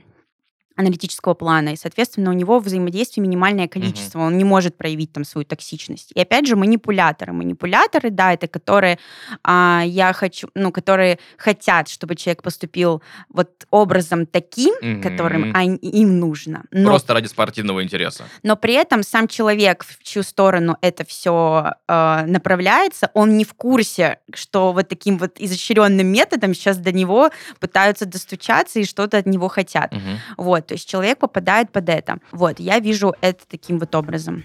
[0.80, 4.26] аналитического плана, и, соответственно, у него взаимодействие минимальное количество, угу.
[4.26, 6.12] он не может проявить там свою токсичность.
[6.14, 7.32] И опять же, манипуляторы.
[7.32, 8.98] Манипуляторы, да, это которые
[9.44, 15.02] а, я хочу, ну, которые хотят, чтобы человек поступил вот образом таким, угу.
[15.02, 16.64] которым они, им нужно.
[16.70, 18.24] Но, Просто ради спортивного интереса.
[18.42, 23.44] Но при этом сам человек, в чью сторону это все э, а, направляется, он не
[23.44, 29.18] в курсе, что вот таким вот изощренным методом сейчас до него пытаются достучаться и что-то
[29.18, 29.92] от него хотят.
[29.92, 30.44] Угу.
[30.44, 30.69] Вот.
[30.70, 32.20] То есть человек попадает под это.
[32.30, 34.44] Вот, я вижу это таким вот образом.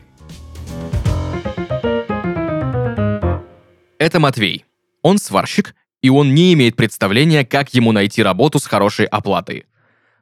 [3.99, 4.65] Это Матвей.
[5.03, 9.67] Он сварщик, и он не имеет представления, как ему найти работу с хорошей оплатой.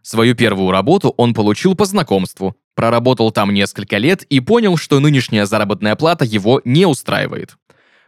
[0.01, 5.45] Свою первую работу он получил по знакомству, проработал там несколько лет и понял, что нынешняя
[5.45, 7.55] заработная плата его не устраивает.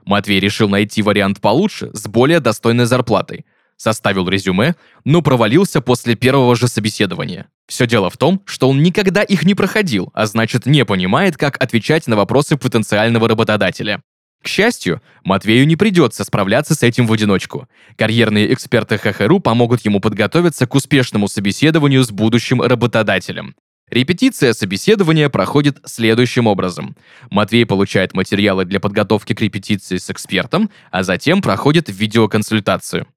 [0.04, 3.46] Матвей решил найти вариант получше, с более достойной зарплатой.
[3.78, 7.48] Составил резюме, но провалился после первого же собеседования.
[7.68, 11.62] Все дело в том, что он никогда их не проходил, а значит не понимает, как
[11.62, 14.02] отвечать на вопросы потенциального работодателя.
[14.44, 17.68] К счастью, Матвею не придется справляться с этим в одиночку.
[17.98, 23.56] Карьерные эксперты ХХРУ помогут ему подготовиться к успешному собеседованию с будущим работодателем.
[23.90, 26.96] Репетиция собеседования проходит следующим образом.
[27.32, 33.08] Матвей получает материалы для подготовки к репетиции с экспертом, а затем проходит видеоконсультацию.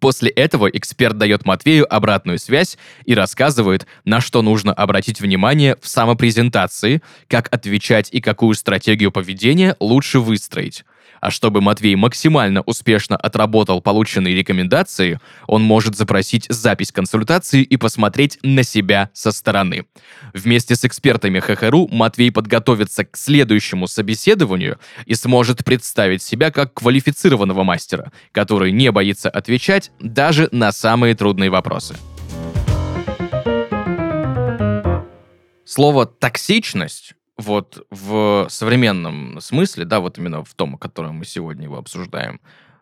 [0.00, 5.88] После этого эксперт дает Матвею обратную связь и рассказывает, на что нужно обратить внимание в
[5.88, 10.84] самопрезентации, как отвечать и какую стратегию поведения лучше выстроить.
[11.20, 18.38] А чтобы Матвей максимально успешно отработал полученные рекомендации, он может запросить запись консультации и посмотреть
[18.42, 19.86] на себя со стороны.
[20.32, 27.62] Вместе с экспертами ХХРУ Матвей подготовится к следующему собеседованию и сможет представить себя как квалифицированного
[27.64, 31.96] мастера, который не боится отвечать даже на самые трудные вопросы.
[35.64, 41.64] Слово «токсичность» вот в современном смысле, да, вот именно в том, о котором мы сегодня
[41.64, 42.40] его обсуждаем,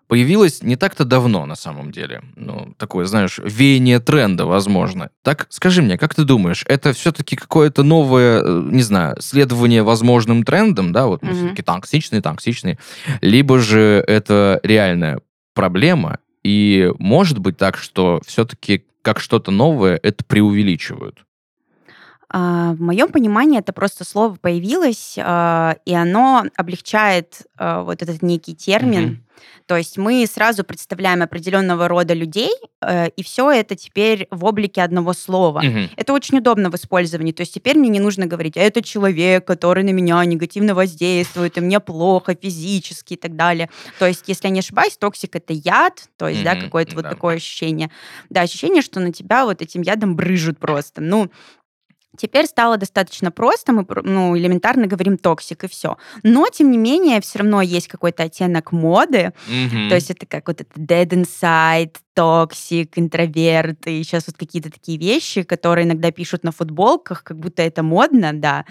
[0.08, 2.22] появилось не так-то давно на самом деле.
[2.34, 5.10] Ну, такое, знаешь, веяние тренда, возможно.
[5.22, 10.42] Так, скажи мне, как ты думаешь, это все-таки какое-то новое, э, не знаю, следование возможным
[10.42, 11.36] трендам, да, вот мы mm-hmm.
[11.36, 12.78] все-таки токсичные, токсичные,
[13.20, 15.20] либо же это реальная
[15.54, 21.24] проблема, и может быть так, что все-таки как что-то новое это преувеличивают?
[22.30, 28.22] А, в моем понимании это просто слово появилось, а, и оно облегчает а, вот этот
[28.22, 29.08] некий термин.
[29.08, 29.28] Mm-hmm.
[29.66, 34.82] То есть мы сразу представляем определенного рода людей, э, и все это теперь в облике
[34.82, 35.62] одного слова.
[35.62, 35.90] Mm-hmm.
[35.96, 37.32] Это очень удобно в использовании.
[37.32, 41.60] То есть теперь мне не нужно говорить, это человек, который на меня негативно воздействует, и
[41.60, 43.68] мне плохо физически и так далее.
[43.98, 46.44] То есть, если я не ошибаюсь, toxic это яд, то есть, mm-hmm.
[46.44, 47.90] да, какое-то вот такое ощущение.
[48.30, 51.02] Да, ощущение, что на тебя вот этим ядом брызжут просто.
[51.02, 51.30] Ну,
[52.18, 55.96] Теперь стало достаточно просто, мы ну, элементарно говорим токсик и все.
[56.22, 59.32] Но, тем не менее, все равно есть какой-то оттенок моды.
[59.48, 59.88] Mm-hmm.
[59.88, 64.98] То есть это как вот это dead inside, токсик, интроверт, и сейчас вот какие-то такие
[64.98, 68.64] вещи, которые иногда пишут на футболках, как будто это модно, да.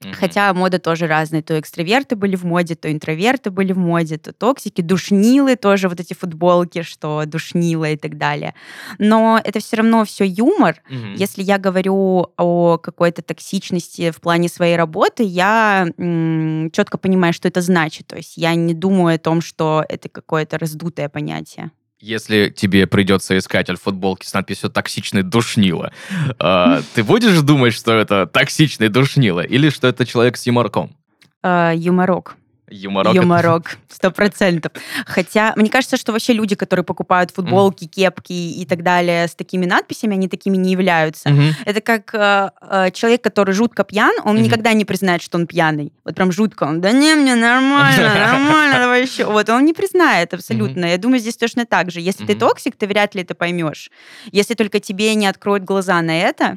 [0.00, 0.12] Mm-hmm.
[0.12, 1.42] Хотя мода тоже разная.
[1.42, 5.98] То экстраверты были в моде, то интроверты были в моде, то токсики, душнилы тоже вот
[5.98, 8.54] эти футболки, что душнило и так далее.
[8.98, 10.82] Но это все равно все юмор.
[10.88, 11.14] Mm-hmm.
[11.16, 17.48] Если я говорю о какой-то токсичности в плане своей работы, я м- четко понимаю, что
[17.48, 18.06] это значит.
[18.06, 21.72] То есть я не думаю о том, что это какое-то раздутое понятие.
[22.00, 25.92] Если тебе придется искать футболки с надписью «токсичный душнило»,
[26.38, 30.96] э, ты будешь думать, что это токсичный душнило или что это человек с юморком?
[31.42, 32.37] Э, юморок.
[32.70, 33.14] Юморок.
[33.14, 34.72] Юморок, сто процентов.
[35.06, 39.34] Хотя, мне кажется, что вообще люди, которые покупают футболки, мм, кепки и так далее с
[39.34, 41.28] такими надписями, они такими не являются.
[41.28, 41.52] Mm-hmm.
[41.64, 44.40] Это как э, э, человек, который жутко пьян, он mm-hmm.
[44.40, 45.92] никогда не признает, что он пьяный.
[46.04, 46.64] Вот прям жутко.
[46.64, 49.24] Он, да не, мне нормально, нормально, давай еще.
[49.24, 50.84] Вот, он не признает абсолютно.
[50.86, 52.00] Я думаю, здесь точно так же.
[52.00, 53.90] Если ты токсик, ты вряд ли это поймешь.
[54.30, 56.56] Если только тебе не откроют глаза на это,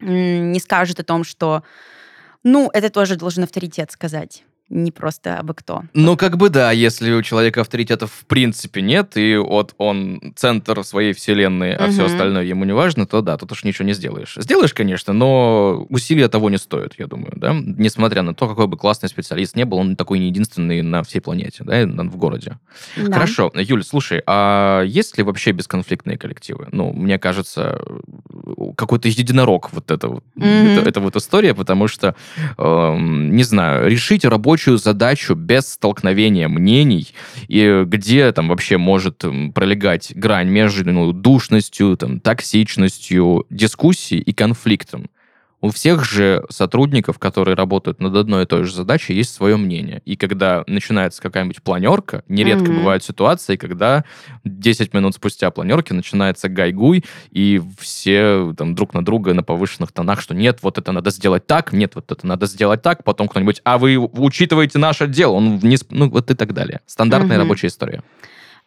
[0.00, 1.62] не скажут о том, что
[2.42, 5.82] ну, это тоже должен авторитет сказать не просто абы кто.
[5.94, 10.82] Ну, как бы да, если у человека авторитетов в принципе нет, и вот он центр
[10.84, 11.92] своей вселенной, а угу.
[11.92, 14.34] все остальное ему не важно, то да, тут уж ничего не сделаешь.
[14.36, 17.52] Сделаешь, конечно, но усилия того не стоят, я думаю, да?
[17.52, 21.20] Несмотря на то, какой бы классный специалист не был, он такой не единственный на всей
[21.20, 22.58] планете, да, в городе.
[22.96, 23.12] Да.
[23.12, 23.50] Хорошо.
[23.54, 26.68] Юль, слушай, а есть ли вообще бесконфликтные коллективы?
[26.70, 27.80] Ну, мне кажется,
[28.76, 30.22] какой-то единорог вот это, угу.
[30.36, 32.14] это, это вот история, потому что,
[32.56, 37.08] э, не знаю, решить рабочую рабочую задачу без столкновения мнений,
[37.48, 45.08] и где там вообще может пролегать грань между ну, душностью, там, токсичностью, дискуссией и конфликтом.
[45.62, 50.00] У всех же сотрудников, которые работают над одной и той же задачей, есть свое мнение.
[50.06, 52.76] И когда начинается какая-нибудь планерка, нередко mm-hmm.
[52.78, 54.04] бывают ситуации, когда
[54.44, 60.22] 10 минут спустя планерки начинается гайгуй, и все там друг на друга на повышенных тонах,
[60.22, 63.60] что нет, вот это надо сделать так, нет, вот это надо сделать так, потом кто-нибудь,
[63.64, 66.80] а вы учитываете наш отдел, он вниз, ну вот и так далее.
[66.86, 67.40] Стандартная mm-hmm.
[67.40, 68.02] рабочая история.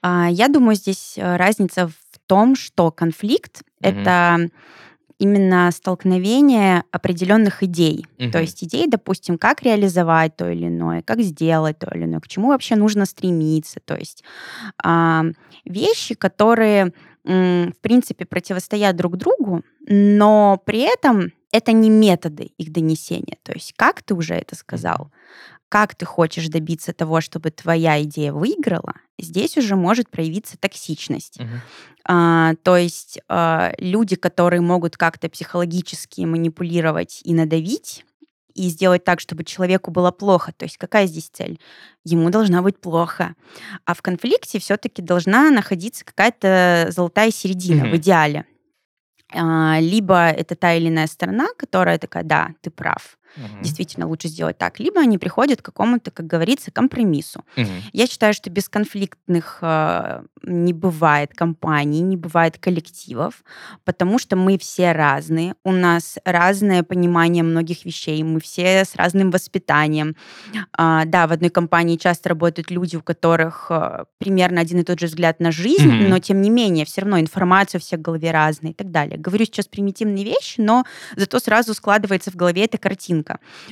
[0.03, 4.01] А, я думаю, здесь э, разница в том, что конфликт mm-hmm.
[4.01, 4.49] это
[5.23, 8.05] именно столкновение определенных идей.
[8.19, 8.31] Угу.
[8.31, 12.27] То есть идей, допустим, как реализовать то или иное, как сделать то или иное, к
[12.27, 13.79] чему вообще нужно стремиться.
[13.85, 14.23] То есть
[14.83, 15.21] э,
[15.63, 22.73] вещи, которые, э, в принципе, противостоят друг другу, но при этом это не методы их
[22.73, 23.37] донесения.
[23.43, 25.09] То есть как ты уже это сказал,
[25.73, 31.39] как ты хочешь добиться того, чтобы твоя идея выиграла, здесь уже может проявиться токсичность.
[31.39, 31.49] Угу.
[32.05, 38.05] А, то есть а, люди, которые могут как-то психологически манипулировать и надавить,
[38.53, 40.53] и сделать так, чтобы человеку было плохо.
[40.55, 41.59] То есть какая здесь цель?
[42.03, 43.33] Ему должна быть плохо.
[43.83, 48.45] А в конфликте все-таки должна находиться какая-то золотая середина mm в идеале.
[49.33, 53.17] А, либо это та или иная сторона, которая такая, да, ты прав.
[53.37, 53.63] Угу.
[53.63, 54.79] Действительно, лучше сделать так.
[54.79, 57.43] Либо они приходят к какому-то, как говорится, компромиссу.
[57.57, 57.67] Угу.
[57.93, 63.43] Я считаю, что бесконфликтных э, не бывает компаний, не бывает коллективов,
[63.85, 69.31] потому что мы все разные, у нас разное понимание многих вещей, мы все с разным
[69.31, 70.15] воспитанием.
[70.77, 74.99] А, да, в одной компании часто работают люди, у которых э, примерно один и тот
[74.99, 76.07] же взгляд на жизнь, mm-hmm.
[76.07, 79.17] но тем не менее все равно информация у всех в голове разная и так далее.
[79.17, 80.83] Говорю сейчас примитивные вещи, но
[81.15, 83.22] зато сразу складывается в голове эта картинка.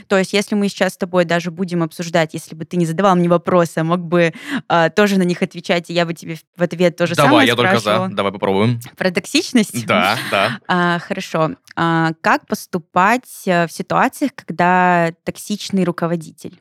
[0.08, 3.16] То есть если мы сейчас с тобой даже будем обсуждать, если бы ты не задавал
[3.16, 4.34] мне вопросы, а мог бы
[4.70, 7.54] э, тоже на них отвечать, и я бы тебе в ответ тоже Давай, самое я
[7.54, 7.98] спрашивала.
[7.98, 8.16] только за.
[8.16, 8.80] Давай попробуем.
[8.98, 9.86] Про токсичность?
[9.86, 10.60] Да, да.
[10.68, 11.52] А, хорошо.
[11.76, 16.60] А, как поступать э, в ситуациях, когда токсичный руководитель?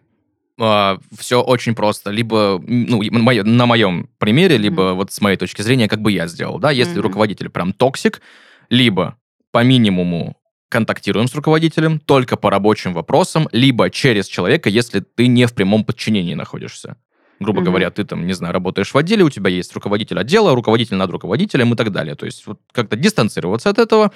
[0.59, 2.11] Э, а, все очень просто.
[2.11, 4.95] Либо, ну, на моем примере, либо mm-hmm.
[4.95, 7.01] вот с моей точки зрения, как бы я сделал, да, если mm-hmm.
[7.01, 8.21] руководитель прям токсик,
[8.69, 9.17] либо
[9.53, 10.37] по минимуму
[10.71, 15.85] контактируем с руководителем только по рабочим вопросам, либо через человека, если ты не в прямом
[15.85, 16.97] подчинении находишься.
[17.41, 17.65] Грубо mm-hmm.
[17.65, 21.11] говоря, ты там, не знаю, работаешь в отделе, у тебя есть руководитель отдела, руководитель над
[21.11, 22.15] руководителем и так далее.
[22.15, 24.13] То есть вот как-то дистанцироваться от этого,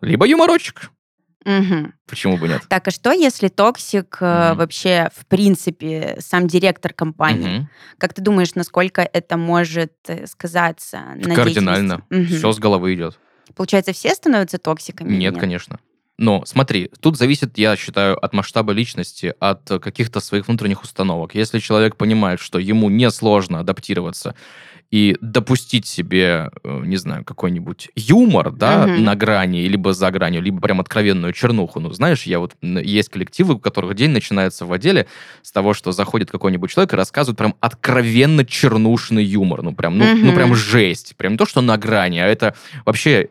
[0.00, 0.90] либо юморочек.
[1.44, 1.92] Угу.
[2.06, 2.62] Почему бы нет?
[2.68, 4.56] Так, а что, если токсик угу.
[4.56, 7.58] вообще, в принципе, сам директор компании?
[7.58, 7.68] Угу.
[7.98, 12.04] Как ты думаешь, насколько это может э, сказаться на Кардинально.
[12.10, 12.24] Угу.
[12.24, 13.18] Все с головы идет.
[13.54, 15.10] Получается, все становятся токсиками?
[15.10, 15.78] Нет, нет, конечно.
[16.18, 21.34] Но смотри, тут зависит, я считаю, от масштаба личности, от каких-то своих внутренних установок.
[21.36, 24.34] Если человек понимает, что ему несложно адаптироваться
[24.90, 29.02] и допустить себе, э, не знаю, какой-нибудь юмор, да, угу.
[29.02, 31.78] на грани, либо за гранью, либо прям откровенную чернуху.
[31.78, 32.54] Ну, знаешь, я вот...
[32.62, 35.06] Есть коллективы, у которых день начинается в отделе
[35.42, 39.62] с того, что заходит какой-нибудь человек и рассказывает прям откровенно чернушный юмор.
[39.62, 40.20] Ну, прям, ну, угу.
[40.24, 41.16] ну, прям жесть.
[41.16, 42.54] Прям не то, что на грани, а это
[42.86, 43.28] вообще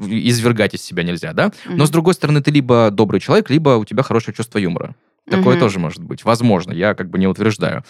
[0.00, 1.52] извергать из себя нельзя, да?
[1.66, 1.76] Угу.
[1.76, 4.96] Но, с другой стороны, ты либо добрый человек, либо у тебя хорошее чувство юмора.
[5.28, 5.60] Такое угу.
[5.60, 6.24] тоже может быть.
[6.24, 7.82] Возможно, я как бы не утверждаю.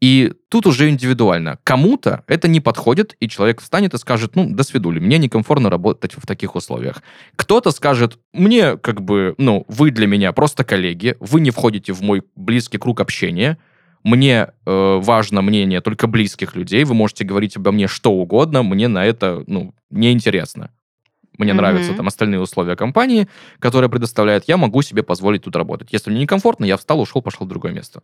[0.00, 1.58] И тут уже индивидуально.
[1.64, 6.12] Кому-то это не подходит, и человек встанет и скажет, ну, до свидули, мне некомфортно работать
[6.14, 7.02] в таких условиях.
[7.36, 12.02] Кто-то скажет, мне как бы, ну, вы для меня просто коллеги, вы не входите в
[12.02, 13.56] мой близкий круг общения,
[14.04, 18.88] мне э, важно мнение только близких людей, вы можете говорить обо мне что угодно, мне
[18.88, 20.70] на это, ну, неинтересно
[21.42, 21.56] мне mm-hmm.
[21.56, 23.28] нравятся там остальные условия компании,
[23.58, 25.88] которые предоставляет, я могу себе позволить тут работать.
[25.92, 28.02] Если мне некомфортно, я встал, ушел, пошел в другое место.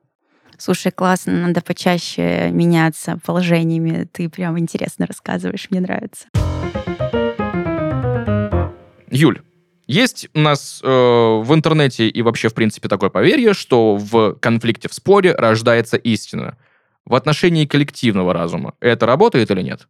[0.59, 4.09] Слушай, классно, надо почаще меняться положениями.
[4.13, 6.27] Ты прям интересно рассказываешь, мне нравится.
[9.11, 9.41] Юль,
[9.87, 14.89] есть у нас э, в интернете и вообще, в принципе, такое поверье, что в конфликте,
[14.89, 16.59] в споре рождается истина.
[17.07, 19.89] В отношении коллективного разума это работает или нет?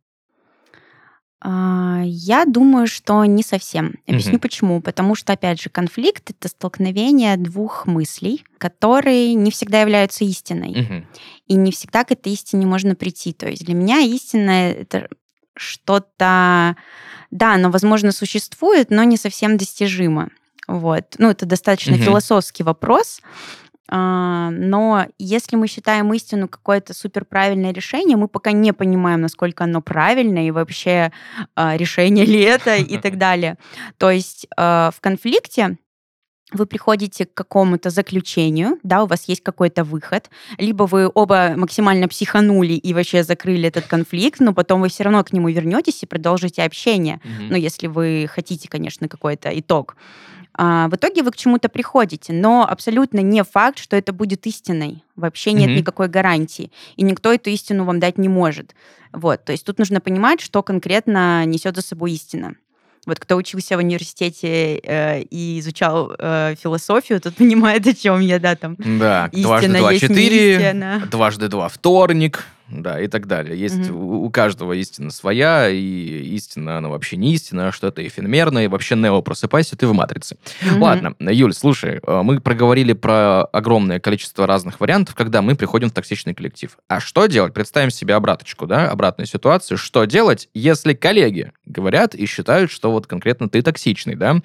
[1.41, 3.95] А, я думаю, что не совсем.
[4.07, 4.41] Объясню угу.
[4.41, 4.81] почему.
[4.81, 10.83] Потому что, опять же, конфликт это столкновение двух мыслей, которые не всегда являются истиной.
[10.83, 11.07] Угу.
[11.47, 13.33] И не всегда к этой истине можно прийти.
[13.33, 15.09] То есть для меня истина это
[15.57, 16.77] что-то,
[17.31, 20.31] да, оно, возможно, существует, но не совсем достижимо.
[20.67, 21.15] Вот.
[21.19, 22.03] Ну, это достаточно угу.
[22.03, 23.21] философский вопрос.
[23.91, 29.81] А, но если мы считаем истину какое-то суперправильное решение, мы пока не понимаем, насколько оно
[29.81, 31.13] правильное и вообще
[31.55, 33.57] а, решение ли это и так далее.
[33.97, 35.79] То есть а, в конфликте
[36.53, 42.09] вы приходите к какому-то заключению, да, у вас есть какой-то выход, либо вы оба максимально
[42.09, 46.07] психанули и вообще закрыли этот конфликт, но потом вы все равно к нему вернетесь и
[46.07, 47.47] продолжите общение, mm-hmm.
[47.51, 49.97] ну, если вы хотите, конечно, какой-то итог.
[50.61, 55.05] А, в итоге вы к чему-то приходите, но абсолютно не факт, что это будет истиной.
[55.15, 55.77] Вообще нет mm-hmm.
[55.77, 58.75] никакой гарантии, и никто эту истину вам дать не может.
[59.13, 62.57] Вот, то есть тут нужно понимать, что конкретно несет за собой истина.
[63.07, 68.41] Вот кто учился в университете э, и изучал э, философию, тот понимает, о чем я,
[68.41, 68.75] да, там.
[68.79, 73.59] Да, истина дважды два четыре, дважды два вторник, да, и так далее.
[73.59, 73.99] Есть угу.
[73.99, 75.79] у, у каждого истина своя, и
[76.35, 80.37] истина, она вообще не истина, что это эфемерно, и вообще Нео, просыпайся, ты в матрице.
[80.63, 80.81] Угу.
[80.81, 85.93] Ладно, Юль, слушай, э, мы проговорили про огромное количество разных вариантов, когда мы приходим в
[85.93, 86.77] токсичный коллектив.
[86.89, 87.55] А что делать?
[87.55, 89.79] Представим себе обраточку, да, обратную ситуацию.
[89.79, 94.41] Что делать, если коллеги говорят и считают, что вот конкретно ты токсичный, да?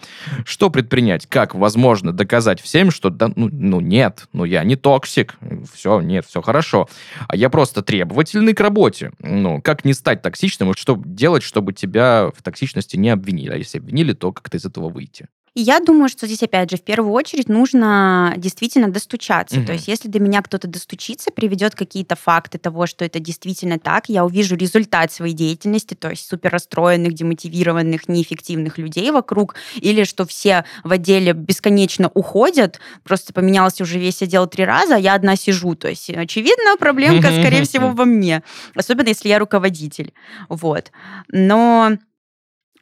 [0.45, 1.27] Что предпринять?
[1.27, 5.35] Как возможно доказать всем, что да, ну, ну нет, ну я не токсик,
[5.73, 6.87] все, нет, все хорошо.
[7.27, 9.11] А я просто требую требовательный к работе.
[9.19, 13.51] Ну, как не стать токсичным, и что делать, чтобы тебя в токсичности не обвинили?
[13.51, 15.27] А если обвинили, то как-то из этого выйти?
[15.55, 19.59] Я думаю, что здесь, опять же, в первую очередь нужно действительно достучаться.
[19.59, 19.67] Угу.
[19.67, 24.09] То есть, если до меня кто-то достучится, приведет какие-то факты того, что это действительно так,
[24.09, 30.25] я увижу результат своей деятельности, то есть супер расстроенных, демотивированных, неэффективных людей вокруг, или что
[30.25, 35.35] все в отделе бесконечно уходят, просто поменялся уже весь отдел три раза, а я одна
[35.35, 35.75] сижу.
[35.75, 38.41] То есть, очевидно, проблемка, скорее всего, во мне.
[38.73, 40.13] Особенно, если я руководитель.
[40.49, 40.91] Вот.
[41.29, 41.97] Но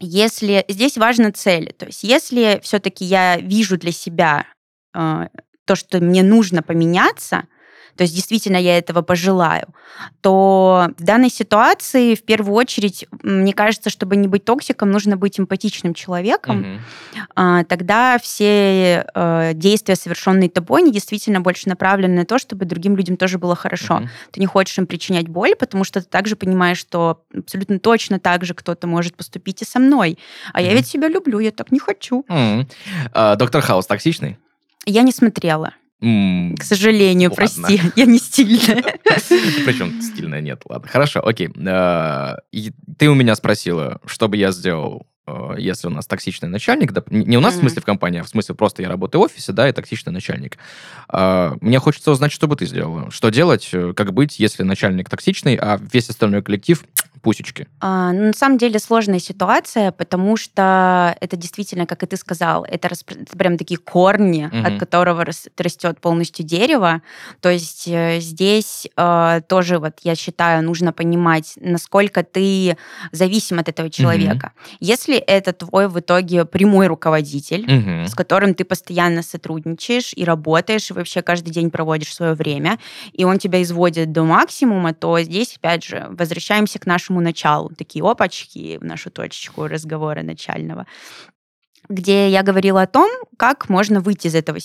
[0.01, 4.45] если здесь важна цель, то есть если все-таки я вижу для себя
[4.93, 5.27] э,
[5.65, 7.47] то, что мне нужно поменяться,
[7.95, 9.67] то есть действительно я этого пожелаю,
[10.21, 15.39] то в данной ситуации в первую очередь, мне кажется, чтобы не быть токсиком, нужно быть
[15.39, 16.79] эмпатичным человеком.
[17.35, 17.65] Угу.
[17.67, 23.17] Тогда все э, действия, совершенные тобой, они действительно больше направлены на то, чтобы другим людям
[23.17, 23.95] тоже было хорошо.
[23.95, 24.09] Угу.
[24.31, 28.45] Ты не хочешь им причинять боль, потому что ты также понимаешь, что абсолютно точно так
[28.45, 30.17] же кто-то может поступить и со мной.
[30.53, 30.67] А угу.
[30.67, 32.19] я ведь себя люблю, я так не хочу.
[32.27, 32.67] Угу.
[33.13, 34.37] А, доктор Хаус токсичный?
[34.85, 35.73] Я не смотрела.
[36.01, 37.35] К сожалению, ладно.
[37.35, 38.83] прости, я не стильная.
[39.65, 40.87] Причем стильная нет, ладно.
[40.87, 41.49] Хорошо, окей.
[41.67, 42.37] А,
[42.97, 47.37] ты у меня спросила, что бы я сделал, а, если у нас токсичный начальник, не
[47.37, 49.69] у нас в смысле в компании, а в смысле просто я работаю в офисе, да,
[49.69, 50.57] и токсичный начальник.
[51.07, 53.11] А, мне хочется узнать, что бы ты сделала.
[53.11, 56.83] Что делать, э, как быть, если начальник токсичный, а весь остальной коллектив
[57.21, 57.67] пусечки?
[57.79, 62.65] А, ну, на самом деле сложная ситуация, потому что это действительно, как и ты сказал,
[62.65, 63.11] это, расп...
[63.11, 64.67] это прям такие корни, угу.
[64.67, 67.01] от которого растет полностью дерево.
[67.39, 72.77] То есть э, здесь э, тоже, вот я считаю, нужно понимать, насколько ты
[73.11, 74.53] зависим от этого человека.
[74.55, 74.77] Угу.
[74.79, 78.07] Если это твой в итоге прямой руководитель, угу.
[78.07, 82.79] с которым ты постоянно сотрудничаешь и работаешь, и вообще каждый день проводишь свое время,
[83.13, 87.69] и он тебя изводит до максимума, то здесь, опять же, возвращаемся к нашему нашему началу,
[87.77, 90.85] такие опачки в нашу точечку разговора начального
[91.89, 94.59] где я говорила о том, как можно выйти из этого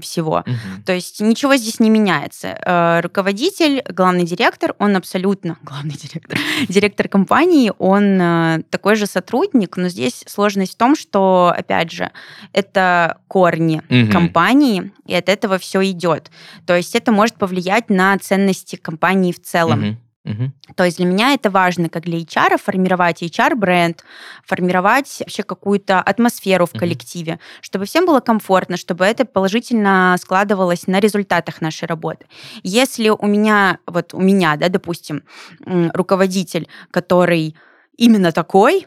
[0.00, 0.38] всего.
[0.38, 0.82] Угу.
[0.84, 2.48] То есть ничего здесь не меняется.
[2.48, 6.38] Э, руководитель, главный директор, он абсолютно главный директор,
[6.68, 12.10] директор компании, он э, такой же сотрудник, но здесь сложность в том, что, опять же,
[12.52, 14.10] это корни угу.
[14.10, 16.30] компании, и от этого все идет.
[16.66, 19.88] То есть это может повлиять на ценности компании в целом.
[19.88, 19.96] Угу.
[20.24, 20.52] Угу.
[20.76, 24.04] То есть для меня это важно, как для HR, формировать HR-бренд,
[24.44, 27.40] формировать вообще какую-то атмосферу в коллективе, угу.
[27.60, 32.26] чтобы всем было комфортно, чтобы это положительно складывалось на результатах нашей работы.
[32.62, 35.24] Если у меня, вот у меня, да, допустим,
[35.66, 37.56] руководитель, который
[37.96, 38.86] именно такой,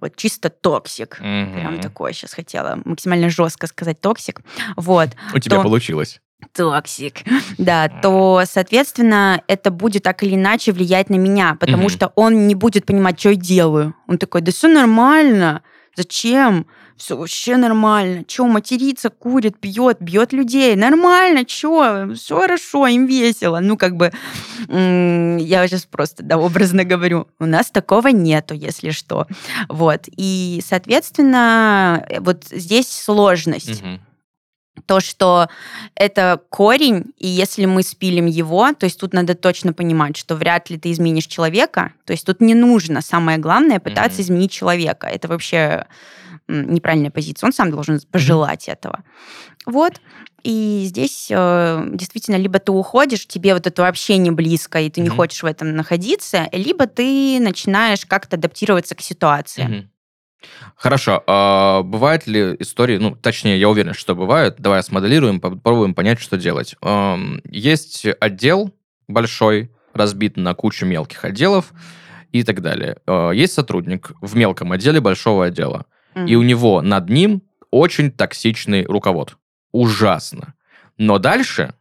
[0.00, 1.52] вот чисто токсик, угу.
[1.52, 4.40] прям такой, сейчас хотела максимально жестко сказать токсик,
[4.76, 5.10] вот.
[5.32, 6.20] У тебя получилось
[6.52, 7.22] токсик,
[7.58, 11.90] да, то, соответственно, это будет так или иначе влиять на меня, потому mm-hmm.
[11.90, 13.94] что он не будет понимать, что я делаю.
[14.06, 15.62] Он такой, да все нормально,
[15.96, 16.66] зачем?
[16.96, 18.22] Все вообще нормально.
[18.24, 20.76] Че, матерится, курит, пьет, бьет людей.
[20.76, 23.58] Нормально, че, все хорошо, им весело.
[23.60, 24.12] Ну, как бы,
[24.68, 29.26] я сейчас просто, да, образно говорю, у нас такого нету, если что.
[29.68, 30.02] Вот.
[30.16, 33.82] И, соответственно, вот здесь сложность.
[33.82, 33.98] Mm-hmm
[34.86, 35.48] то, что
[35.94, 40.70] это корень, и если мы спилим его, то есть тут надо точно понимать, что вряд
[40.70, 44.24] ли ты изменишь человека, то есть тут не нужно, самое главное, пытаться mm-hmm.
[44.24, 45.06] изменить человека.
[45.06, 45.86] Это вообще
[46.48, 48.72] неправильная позиция, он сам должен пожелать mm-hmm.
[48.72, 49.04] этого.
[49.66, 50.00] Вот.
[50.42, 55.00] И здесь э, действительно либо ты уходишь, тебе вот это вообще не близко, и ты
[55.00, 55.04] mm-hmm.
[55.04, 59.68] не хочешь в этом находиться, либо ты начинаешь как-то адаптироваться к ситуации.
[59.68, 59.88] Mm-hmm.
[60.76, 61.22] Хорошо.
[61.26, 64.56] А бывают ли истории, ну, точнее, я уверен, что бывают.
[64.58, 66.76] Давай смоделируем, попробуем понять, что делать.
[67.44, 68.72] Есть отдел
[69.08, 71.72] большой, разбит на кучу мелких отделов
[72.32, 72.96] и так далее.
[73.06, 76.26] А, есть сотрудник в мелком отделе большого отдела, mm-hmm.
[76.28, 79.36] и у него над ним очень токсичный руковод.
[79.70, 80.54] Ужасно.
[80.98, 81.74] Но дальше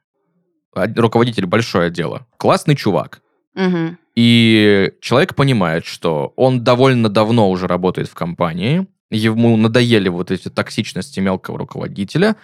[0.74, 3.22] руководитель большого отдела классный чувак.
[3.56, 3.98] Mm-hmm.
[4.16, 10.50] И человек понимает, что он довольно давно уже работает в компании, ему надоели вот эти
[10.50, 12.36] токсичности мелкого руководителя,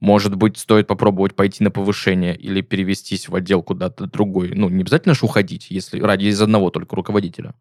[0.00, 4.50] может быть, стоит попробовать пойти на повышение или перевестись в отдел куда-то другой.
[4.54, 7.54] Ну, не обязательно же уходить, если ради из одного только руководителя.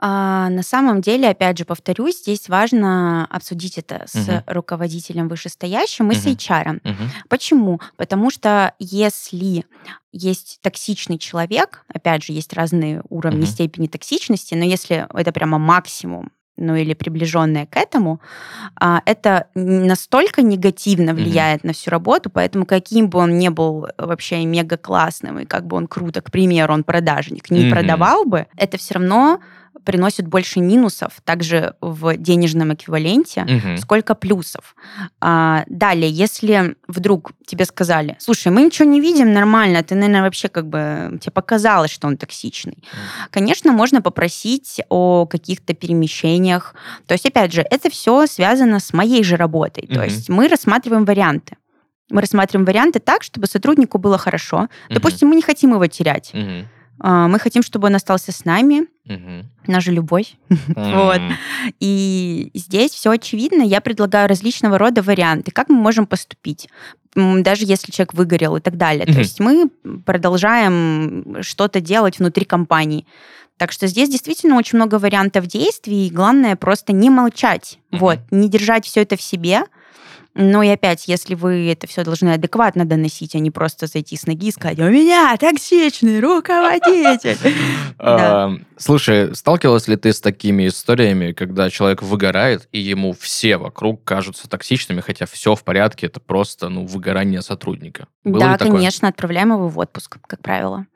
[0.00, 4.42] А, на самом деле, опять же, повторюсь, здесь важно обсудить это с угу.
[4.46, 6.20] руководителем вышестоящим и угу.
[6.20, 6.80] с HR.
[6.84, 7.10] Угу.
[7.28, 7.80] Почему?
[7.96, 9.64] Потому что если
[10.12, 13.46] есть токсичный человек, опять же, есть разные уровни угу.
[13.46, 18.20] степени токсичности, но если это прямо максимум, ну или приближенное к этому,
[18.78, 21.66] а, это настолько негативно влияет mm-hmm.
[21.68, 25.76] на всю работу, поэтому каким бы он ни был вообще мега классным и как бы
[25.76, 27.70] он круто, к примеру, он продажник, не mm-hmm.
[27.70, 29.40] продавал бы, это все равно
[29.84, 33.76] приносит больше минусов, также в денежном эквиваленте, Мгм.
[33.78, 34.74] сколько плюсов.
[35.20, 40.48] А, далее, если вдруг тебе сказали, слушай, мы ничего не видим, нормально, ты, наверное, вообще
[40.48, 42.82] как бы тебе показалось, что он токсичный.
[43.30, 46.74] Конечно, можно попросить о каких-то перемещениях.
[47.06, 49.86] То есть, опять же, это все связано с моей же работой.
[49.86, 50.04] То Мгм.
[50.04, 51.56] есть мы рассматриваем варианты.
[52.10, 54.56] Мы рассматриваем варианты так, чтобы сотруднику было хорошо.
[54.60, 54.94] Мгм.
[54.94, 56.30] Допустим, мы не хотим его терять.
[56.32, 56.66] Мгм.
[57.00, 59.48] А, Мы хотим, чтобы он остался с нами, Мгм.
[59.66, 60.34] наша любовь.
[60.76, 61.20] Вот.
[61.80, 63.62] И здесь все очевидно.
[63.62, 66.68] Я предлагаю различного рода варианты, как мы можем поступить,
[67.14, 69.04] даже если человек выгорел и так далее.
[69.04, 69.14] Мгм.
[69.14, 69.70] То есть мы
[70.04, 73.06] продолжаем что-то делать внутри компании.
[73.56, 78.00] Так что здесь действительно очень много вариантов действий, и главное просто не молчать, Мгм.
[78.00, 79.62] вот, не держать все это в себе.
[80.40, 84.24] Но и опять, если вы это все должны адекватно доносить, а не просто зайти с
[84.24, 87.36] ноги и сказать, у меня токсичный руководитель.
[88.00, 94.04] А, Слушай, сталкивалась ли ты с такими историями, когда человек выгорает, и ему все вокруг
[94.04, 98.06] кажутся токсичными, хотя все в порядке, это просто ну, выгорание сотрудника?
[98.22, 100.86] Да, конечно, отправляем его в отпуск, как правило.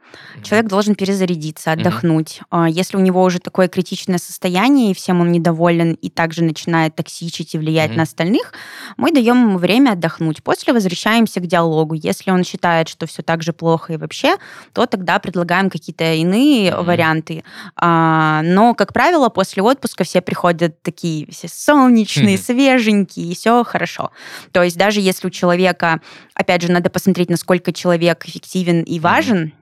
[0.43, 2.41] Человек должен перезарядиться, отдохнуть.
[2.51, 6.95] А Если у него уже такое критичное состояние, и всем он недоволен, и также начинает
[6.97, 7.97] токсичить и влиять Мгм.
[7.99, 8.53] на остальных,
[8.97, 10.43] мы даем ему время отдохнуть.
[10.43, 11.95] После возвращаемся к диалогу.
[11.95, 14.37] Если он считает, что все так же плохо и вообще,
[14.73, 16.85] то тогда предлагаем какие-то иные Мгм.
[16.85, 17.45] варианты.
[17.77, 22.43] А, Но, как правило, после отпуска все приходят такие все солнечные, Мгм.
[22.45, 24.11] свеженькие, и все хорошо.
[24.53, 26.01] То есть даже если у человека,
[26.35, 29.53] опять же, надо посмотреть, насколько человек эффективен и важен,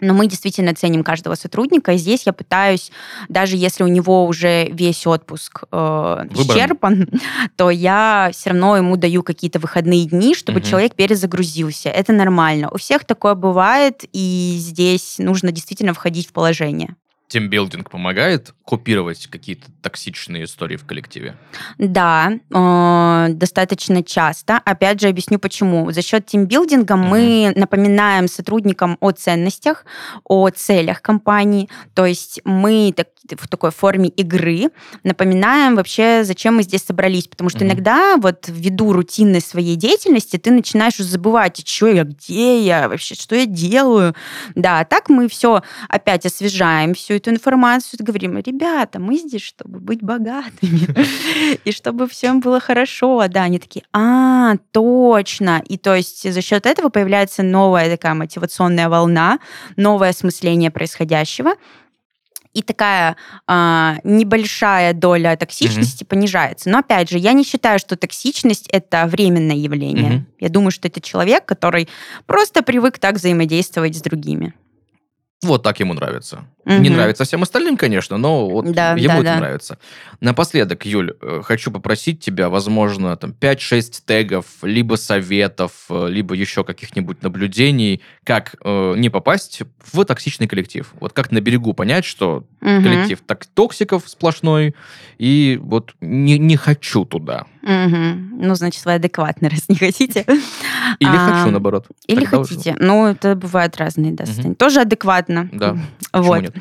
[0.00, 2.90] но мы действительно ценим каждого сотрудника, и здесь я пытаюсь,
[3.28, 5.76] даже если у него уже весь отпуск э,
[6.30, 7.08] исчерпан,
[7.56, 10.68] то я все равно ему даю какие-то выходные дни, чтобы Мгм.
[10.68, 11.88] человек перезагрузился.
[11.88, 12.68] Это нормально.
[12.70, 16.96] У всех такое бывает, и здесь нужно действительно входить в положение.
[17.30, 21.36] Тимбилдинг помогает купировать какие-то токсичные истории в коллективе?
[21.78, 24.56] Да, э, достаточно часто.
[24.64, 25.92] Опять же, объясню почему.
[25.92, 29.84] За счет тимбилдинга мы напоминаем сотрудникам о ценностях,
[30.24, 31.68] о целях компании.
[31.94, 33.06] То есть мы так-
[33.40, 34.70] в такой форме игры
[35.04, 37.28] напоминаем вообще, зачем мы здесь собрались.
[37.28, 37.68] Потому что Мгм.
[37.68, 43.14] иногда вот ввиду рутинной своей деятельности ты начинаешь уже забывать, что я, где я, вообще,
[43.14, 44.16] что я делаю.
[44.56, 50.02] Да, так мы все опять освежаем всю эту информацию, говорим, ребята, мы здесь, чтобы быть
[50.02, 50.88] богатыми,
[51.64, 53.26] и чтобы всем было хорошо.
[53.28, 55.62] Да, они такие, а, точно.
[55.66, 59.38] И то есть за счет этого появляется новая такая мотивационная волна,
[59.76, 61.52] новое осмысление происходящего.
[62.52, 63.16] И такая
[63.46, 66.68] а, небольшая доля токсичности понижается.
[66.68, 70.10] Но опять же, я не считаю, что токсичность это временное явление.
[70.10, 70.26] Мгм.
[70.40, 71.88] Я думаю, что это человек, который
[72.26, 74.52] просто привык так взаимодействовать с другими.
[75.42, 76.44] Вот так ему нравится.
[76.66, 76.92] Не Мгм.
[76.92, 79.36] нравится всем остальным, конечно, но вот Да, ему да, это да.
[79.38, 79.78] нравится.
[80.20, 86.62] Напоследок, Юль, э, хочу попросить тебя, возможно, там 5-6 тегов, либо советов, э, либо еще
[86.62, 90.92] каких-нибудь наблюдений, как э, не попасть в токсичный коллектив.
[91.00, 92.82] Вот как на берегу понять, что Мгм.
[92.84, 94.74] коллектив так токсиков сплошной,
[95.16, 97.46] и вот не, не хочу туда.
[97.62, 98.38] Мгм.
[98.46, 100.24] Ну, значит, вы адекватны, раз не хотите.
[100.98, 101.86] Или А, хочу, наоборот.
[102.06, 102.76] Или Тогда уже- хотите.
[102.78, 104.54] Ну, это бывают разные, да, состояния.
[104.54, 105.48] Тоже адекватно.
[105.52, 105.76] Да.
[106.12, 106.52] Вот.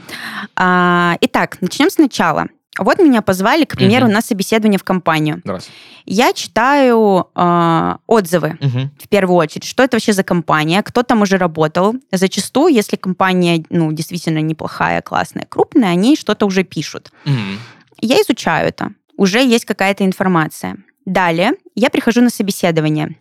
[0.56, 2.48] А, итак, начнем сначала.
[2.78, 4.14] Вот меня позвали, к примеру, Мгм.
[4.14, 5.42] на собеседование в компанию.
[5.44, 5.70] Раз.
[6.06, 8.92] Я читаю а, отзывы Мгм.
[9.04, 11.96] в первую очередь, что это вообще за компания, кто там уже работал.
[12.12, 17.12] Зачастую, если компания ну, действительно неплохая, классная, крупная, они что-то уже пишут.
[17.26, 17.60] Мгм.
[18.02, 18.92] Я изучаю это.
[19.18, 20.78] Уже есть какая-то информация.
[21.10, 23.16] Далее я прихожу на собеседование.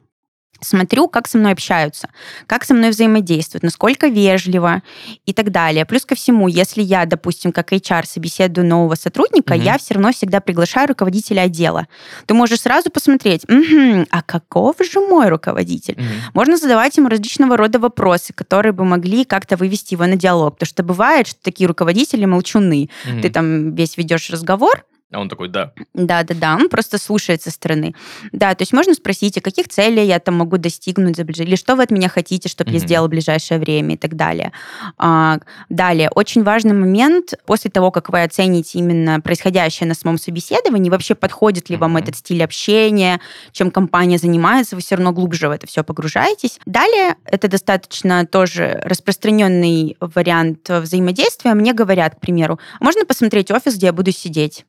[0.61, 2.09] Смотрю, как со мной общаются,
[2.49, 4.83] как со мной взаимодействуют, насколько вежливо
[5.25, 5.87] и так далее.
[5.87, 9.63] Плюс ко всему, если я, допустим, как HR собеседую нового сотрудника, Мгм.
[9.63, 11.87] я все равно всегда приглашаю руководителя отдела.
[12.27, 15.95] Ты можешь сразу посмотреть, «Мгм, а каков же мой руководитель?
[15.97, 16.09] Мгм.
[16.35, 20.55] Можно задавать ему различного рода вопросы, которые бы могли как-то вывести его на диалог.
[20.59, 22.91] Потому что бывает, что такие руководители молчуны.
[23.07, 23.23] Мгм.
[23.23, 25.73] Ты там весь ведешь разговор, А он такой, да.
[25.95, 27.95] да-да-да, он просто слушает со стороны.
[28.33, 31.57] Да, то есть можно спросить, а каких целей я там могу достигнуть за ближ- или
[31.57, 32.87] что вы от меня хотите, чтобы я Мгм.
[32.87, 34.53] сделал в ближайшее время и так далее.
[34.99, 35.39] А,
[35.71, 41.15] далее, очень важный момент, после того, как вы оцените именно происходящее на самом собеседовании, вообще
[41.15, 42.03] подходит ли вам Мгм.
[42.03, 43.19] этот стиль общения,
[43.53, 46.61] чем компания занимается, вы все равно глубже в это все погружаетесь.
[46.67, 51.55] Далее, это достаточно тоже распространенный вариант взаимодействия.
[51.55, 54.67] Мне говорят, к примеру, можно посмотреть офис, где я буду сидеть?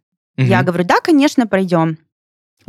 [0.48, 1.98] Я говорю, да, конечно, пройдем.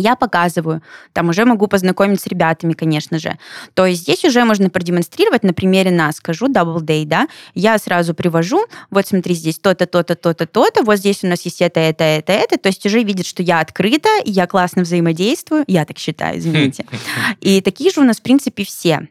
[0.00, 3.38] я показываю, там уже могу познакомить с ребятами, конечно же.
[3.74, 8.14] То есть здесь уже можно продемонстрировать на примере нас, скажу, Double Day, да, я сразу
[8.14, 12.04] привожу, вот смотри, здесь то-то, то-то, то-то, то-то, вот здесь у нас есть это, это,
[12.04, 16.38] это, это, то есть уже видит, что я открыта, я классно взаимодействую, я так считаю,
[16.38, 16.86] извините.
[17.40, 19.08] И такие же у нас, в принципе, все.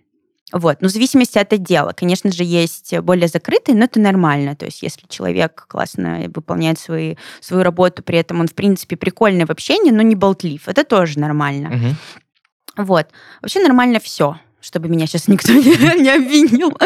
[0.51, 0.81] Вот.
[0.81, 1.93] Но в зависимости от отдела.
[1.93, 4.55] Конечно же, есть более закрытые, но это нормально.
[4.55, 9.45] То есть если человек классно выполняет свои, свою работу, при этом он, в принципе, прикольный
[9.45, 11.75] в общении, но не болтлив, это тоже нормально.
[11.75, 12.85] Угу.
[12.85, 13.07] Вот.
[13.41, 16.77] Вообще нормально все чтобы меня сейчас никто не, не обвинил,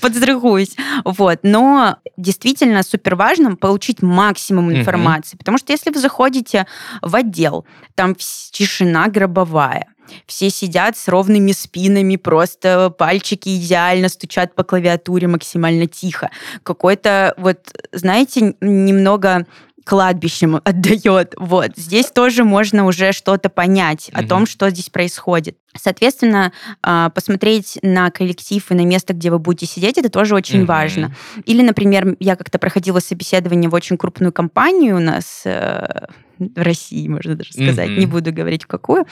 [0.00, 0.76] подстрахуюсь.
[1.04, 1.40] Вот.
[1.42, 6.66] Но действительно супер важно получить максимум информации, потому что если вы заходите
[7.00, 9.86] в отдел, там тишина гробовая,
[10.26, 16.30] все сидят с ровными спинами, просто пальчики идеально стучат по клавиатуре максимально тихо.
[16.62, 17.58] Какой-то, вот,
[17.92, 19.46] знаете, немного
[19.84, 21.34] кладбищем отдает.
[21.36, 21.72] Вот.
[21.76, 24.24] Здесь тоже можно уже что-то понять mm-hmm.
[24.24, 25.56] о том, что здесь происходит.
[25.74, 26.52] Соответственно,
[26.82, 30.66] а, посмотреть на коллектив и на место, где вы будете сидеть, это тоже очень mm-hmm.
[30.66, 31.14] важно.
[31.44, 36.06] Или, например, я как-то проходила собеседование в очень крупную компанию у нас э,
[36.38, 37.98] в России, можно даже сказать, mm-hmm.
[37.98, 39.06] не буду говорить в какую.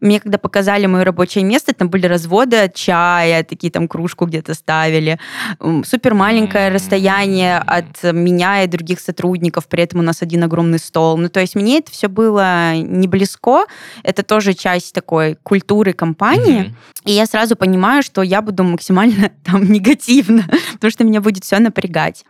[0.00, 4.54] Мне когда показали мое рабочее место, там были разводы от чая, такие там кружку где-то
[4.54, 5.18] ставили.
[5.84, 6.74] Супер маленькое mm-hmm.
[6.74, 11.16] расстояние от меня и других сотрудников, при этом у нас один огромный стол.
[11.16, 13.64] Ну, то есть мне это все было не близко.
[14.02, 16.62] Это тоже часть такой культуры компании.
[16.62, 16.92] Mm-hmm.
[17.04, 21.60] И я сразу понимаю, что я буду максимально там негативно, потому что меня будет все
[21.60, 22.24] напрягать.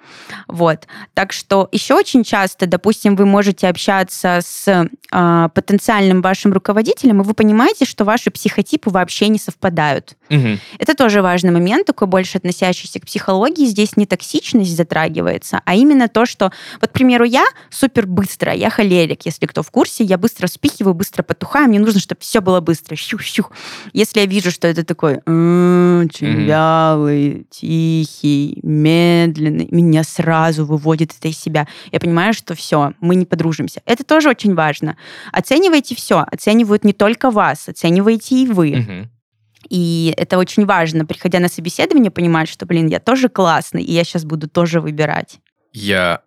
[0.47, 0.87] Вот.
[1.15, 7.25] Так что еще очень часто, допустим, вы можете общаться с э, потенциальным вашим руководителем, и
[7.25, 10.17] вы понимаете, что ваши психотипы вообще не совпадают.
[10.29, 10.59] Угу.
[10.79, 13.65] Это тоже важный момент, такой больше относящийся к психологии.
[13.65, 18.69] Здесь не токсичность затрагивается, а именно то, что, вот, к примеру, я супер быстро, я
[18.69, 22.61] холерик, если кто в курсе, я быстро вспихиваю, быстро потухаю, мне нужно, чтобы все было
[22.61, 23.51] быстро, щух-щух.
[23.93, 31.39] Если я вижу, что это такой очень вялый, тихий, медленный, меня сразу выводит это из
[31.39, 31.67] себя.
[31.91, 33.83] Я понимаю, что все, мы не подружимся.
[33.85, 34.97] Это тоже очень важно.
[35.33, 36.25] Оценивайте все.
[36.31, 38.71] Оценивают не только вас, оцениваете и вы.
[38.81, 39.09] Угу.
[39.71, 44.05] И это очень важно, приходя на собеседование, понимать, что, блин, я тоже классный, и я
[44.05, 45.39] сейчас буду тоже выбирать.
[45.73, 46.23] Я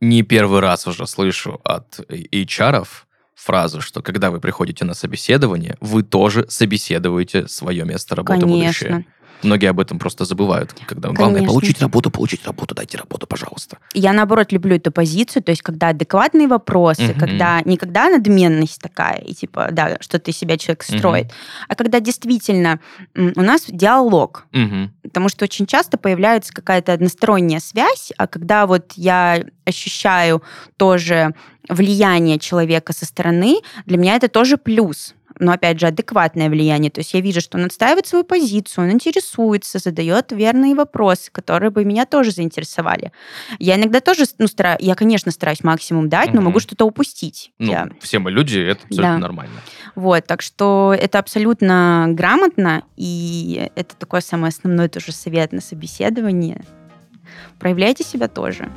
[0.00, 2.86] не первый раз уже слышу от HR
[3.34, 8.56] фразу, что когда вы приходите на собеседование, вы тоже собеседуете свое место работы Конечно.
[8.58, 9.06] будущее.
[9.44, 11.14] Многие об этом просто забывают, когда Конечно.
[11.14, 13.78] главное получить работу, получить работу, дайте работу, пожалуйста.
[13.92, 17.20] Я наоборот люблю эту позицию, то есть когда адекватные вопросы, угу.
[17.20, 21.34] когда не когда надменность такая и типа да, что ты себя человек строит, угу.
[21.68, 22.80] а когда действительно
[23.14, 24.90] у нас диалог, угу.
[25.02, 30.42] потому что очень часто появляется какая-то односторонняя связь, а когда вот я ощущаю
[30.76, 31.34] тоже
[31.68, 36.90] влияние человека со стороны, для меня это тоже плюс но опять же адекватное влияние.
[36.90, 41.70] То есть я вижу, что он отстаивает свою позицию, он интересуется, задает верные вопросы, которые
[41.70, 43.12] бы меня тоже заинтересовали.
[43.58, 46.36] Я иногда тоже, ну, стараюсь, я, конечно, стараюсь максимум дать, угу.
[46.36, 47.52] но могу что-то упустить.
[47.58, 47.88] Ну, я...
[48.00, 49.18] все мы люди, это абсолютно да.
[49.18, 49.54] нормально.
[49.94, 56.60] Вот, так что это абсолютно грамотно, и это такой самый основной тоже совет на собеседовании.
[57.58, 58.70] Проявляйте себя тоже.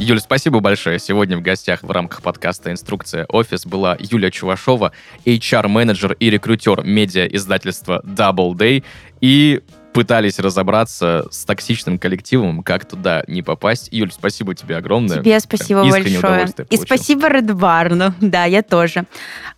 [0.00, 0.98] Юля, спасибо большое.
[0.98, 4.92] Сегодня в гостях в рамках подкаста «Инструкция офис» была Юля Чувашова,
[5.26, 8.82] HR-менеджер и рекрутер медиа-издательства Double Day.
[9.20, 9.60] И
[9.92, 13.88] пытались разобраться с токсичным коллективом, как туда не попасть.
[13.92, 15.18] Юль, спасибо тебе огромное.
[15.18, 16.48] Тебе спасибо Прям большое.
[16.70, 18.14] И спасибо Red Barn.
[18.22, 19.04] Да, я тоже.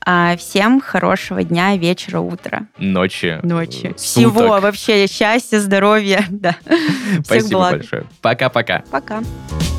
[0.04, 2.66] А, всем хорошего дня, вечера, утра.
[2.78, 3.38] Ночи.
[3.44, 3.94] Ночи.
[3.96, 3.98] Суток.
[3.98, 6.26] Всего вообще счастья, здоровья.
[6.30, 6.56] Да.
[7.24, 8.06] Спасибо большое.
[8.20, 8.82] Пока-пока.
[8.90, 9.18] Пока.
[9.18, 9.24] -пока.
[9.50, 9.71] Пока.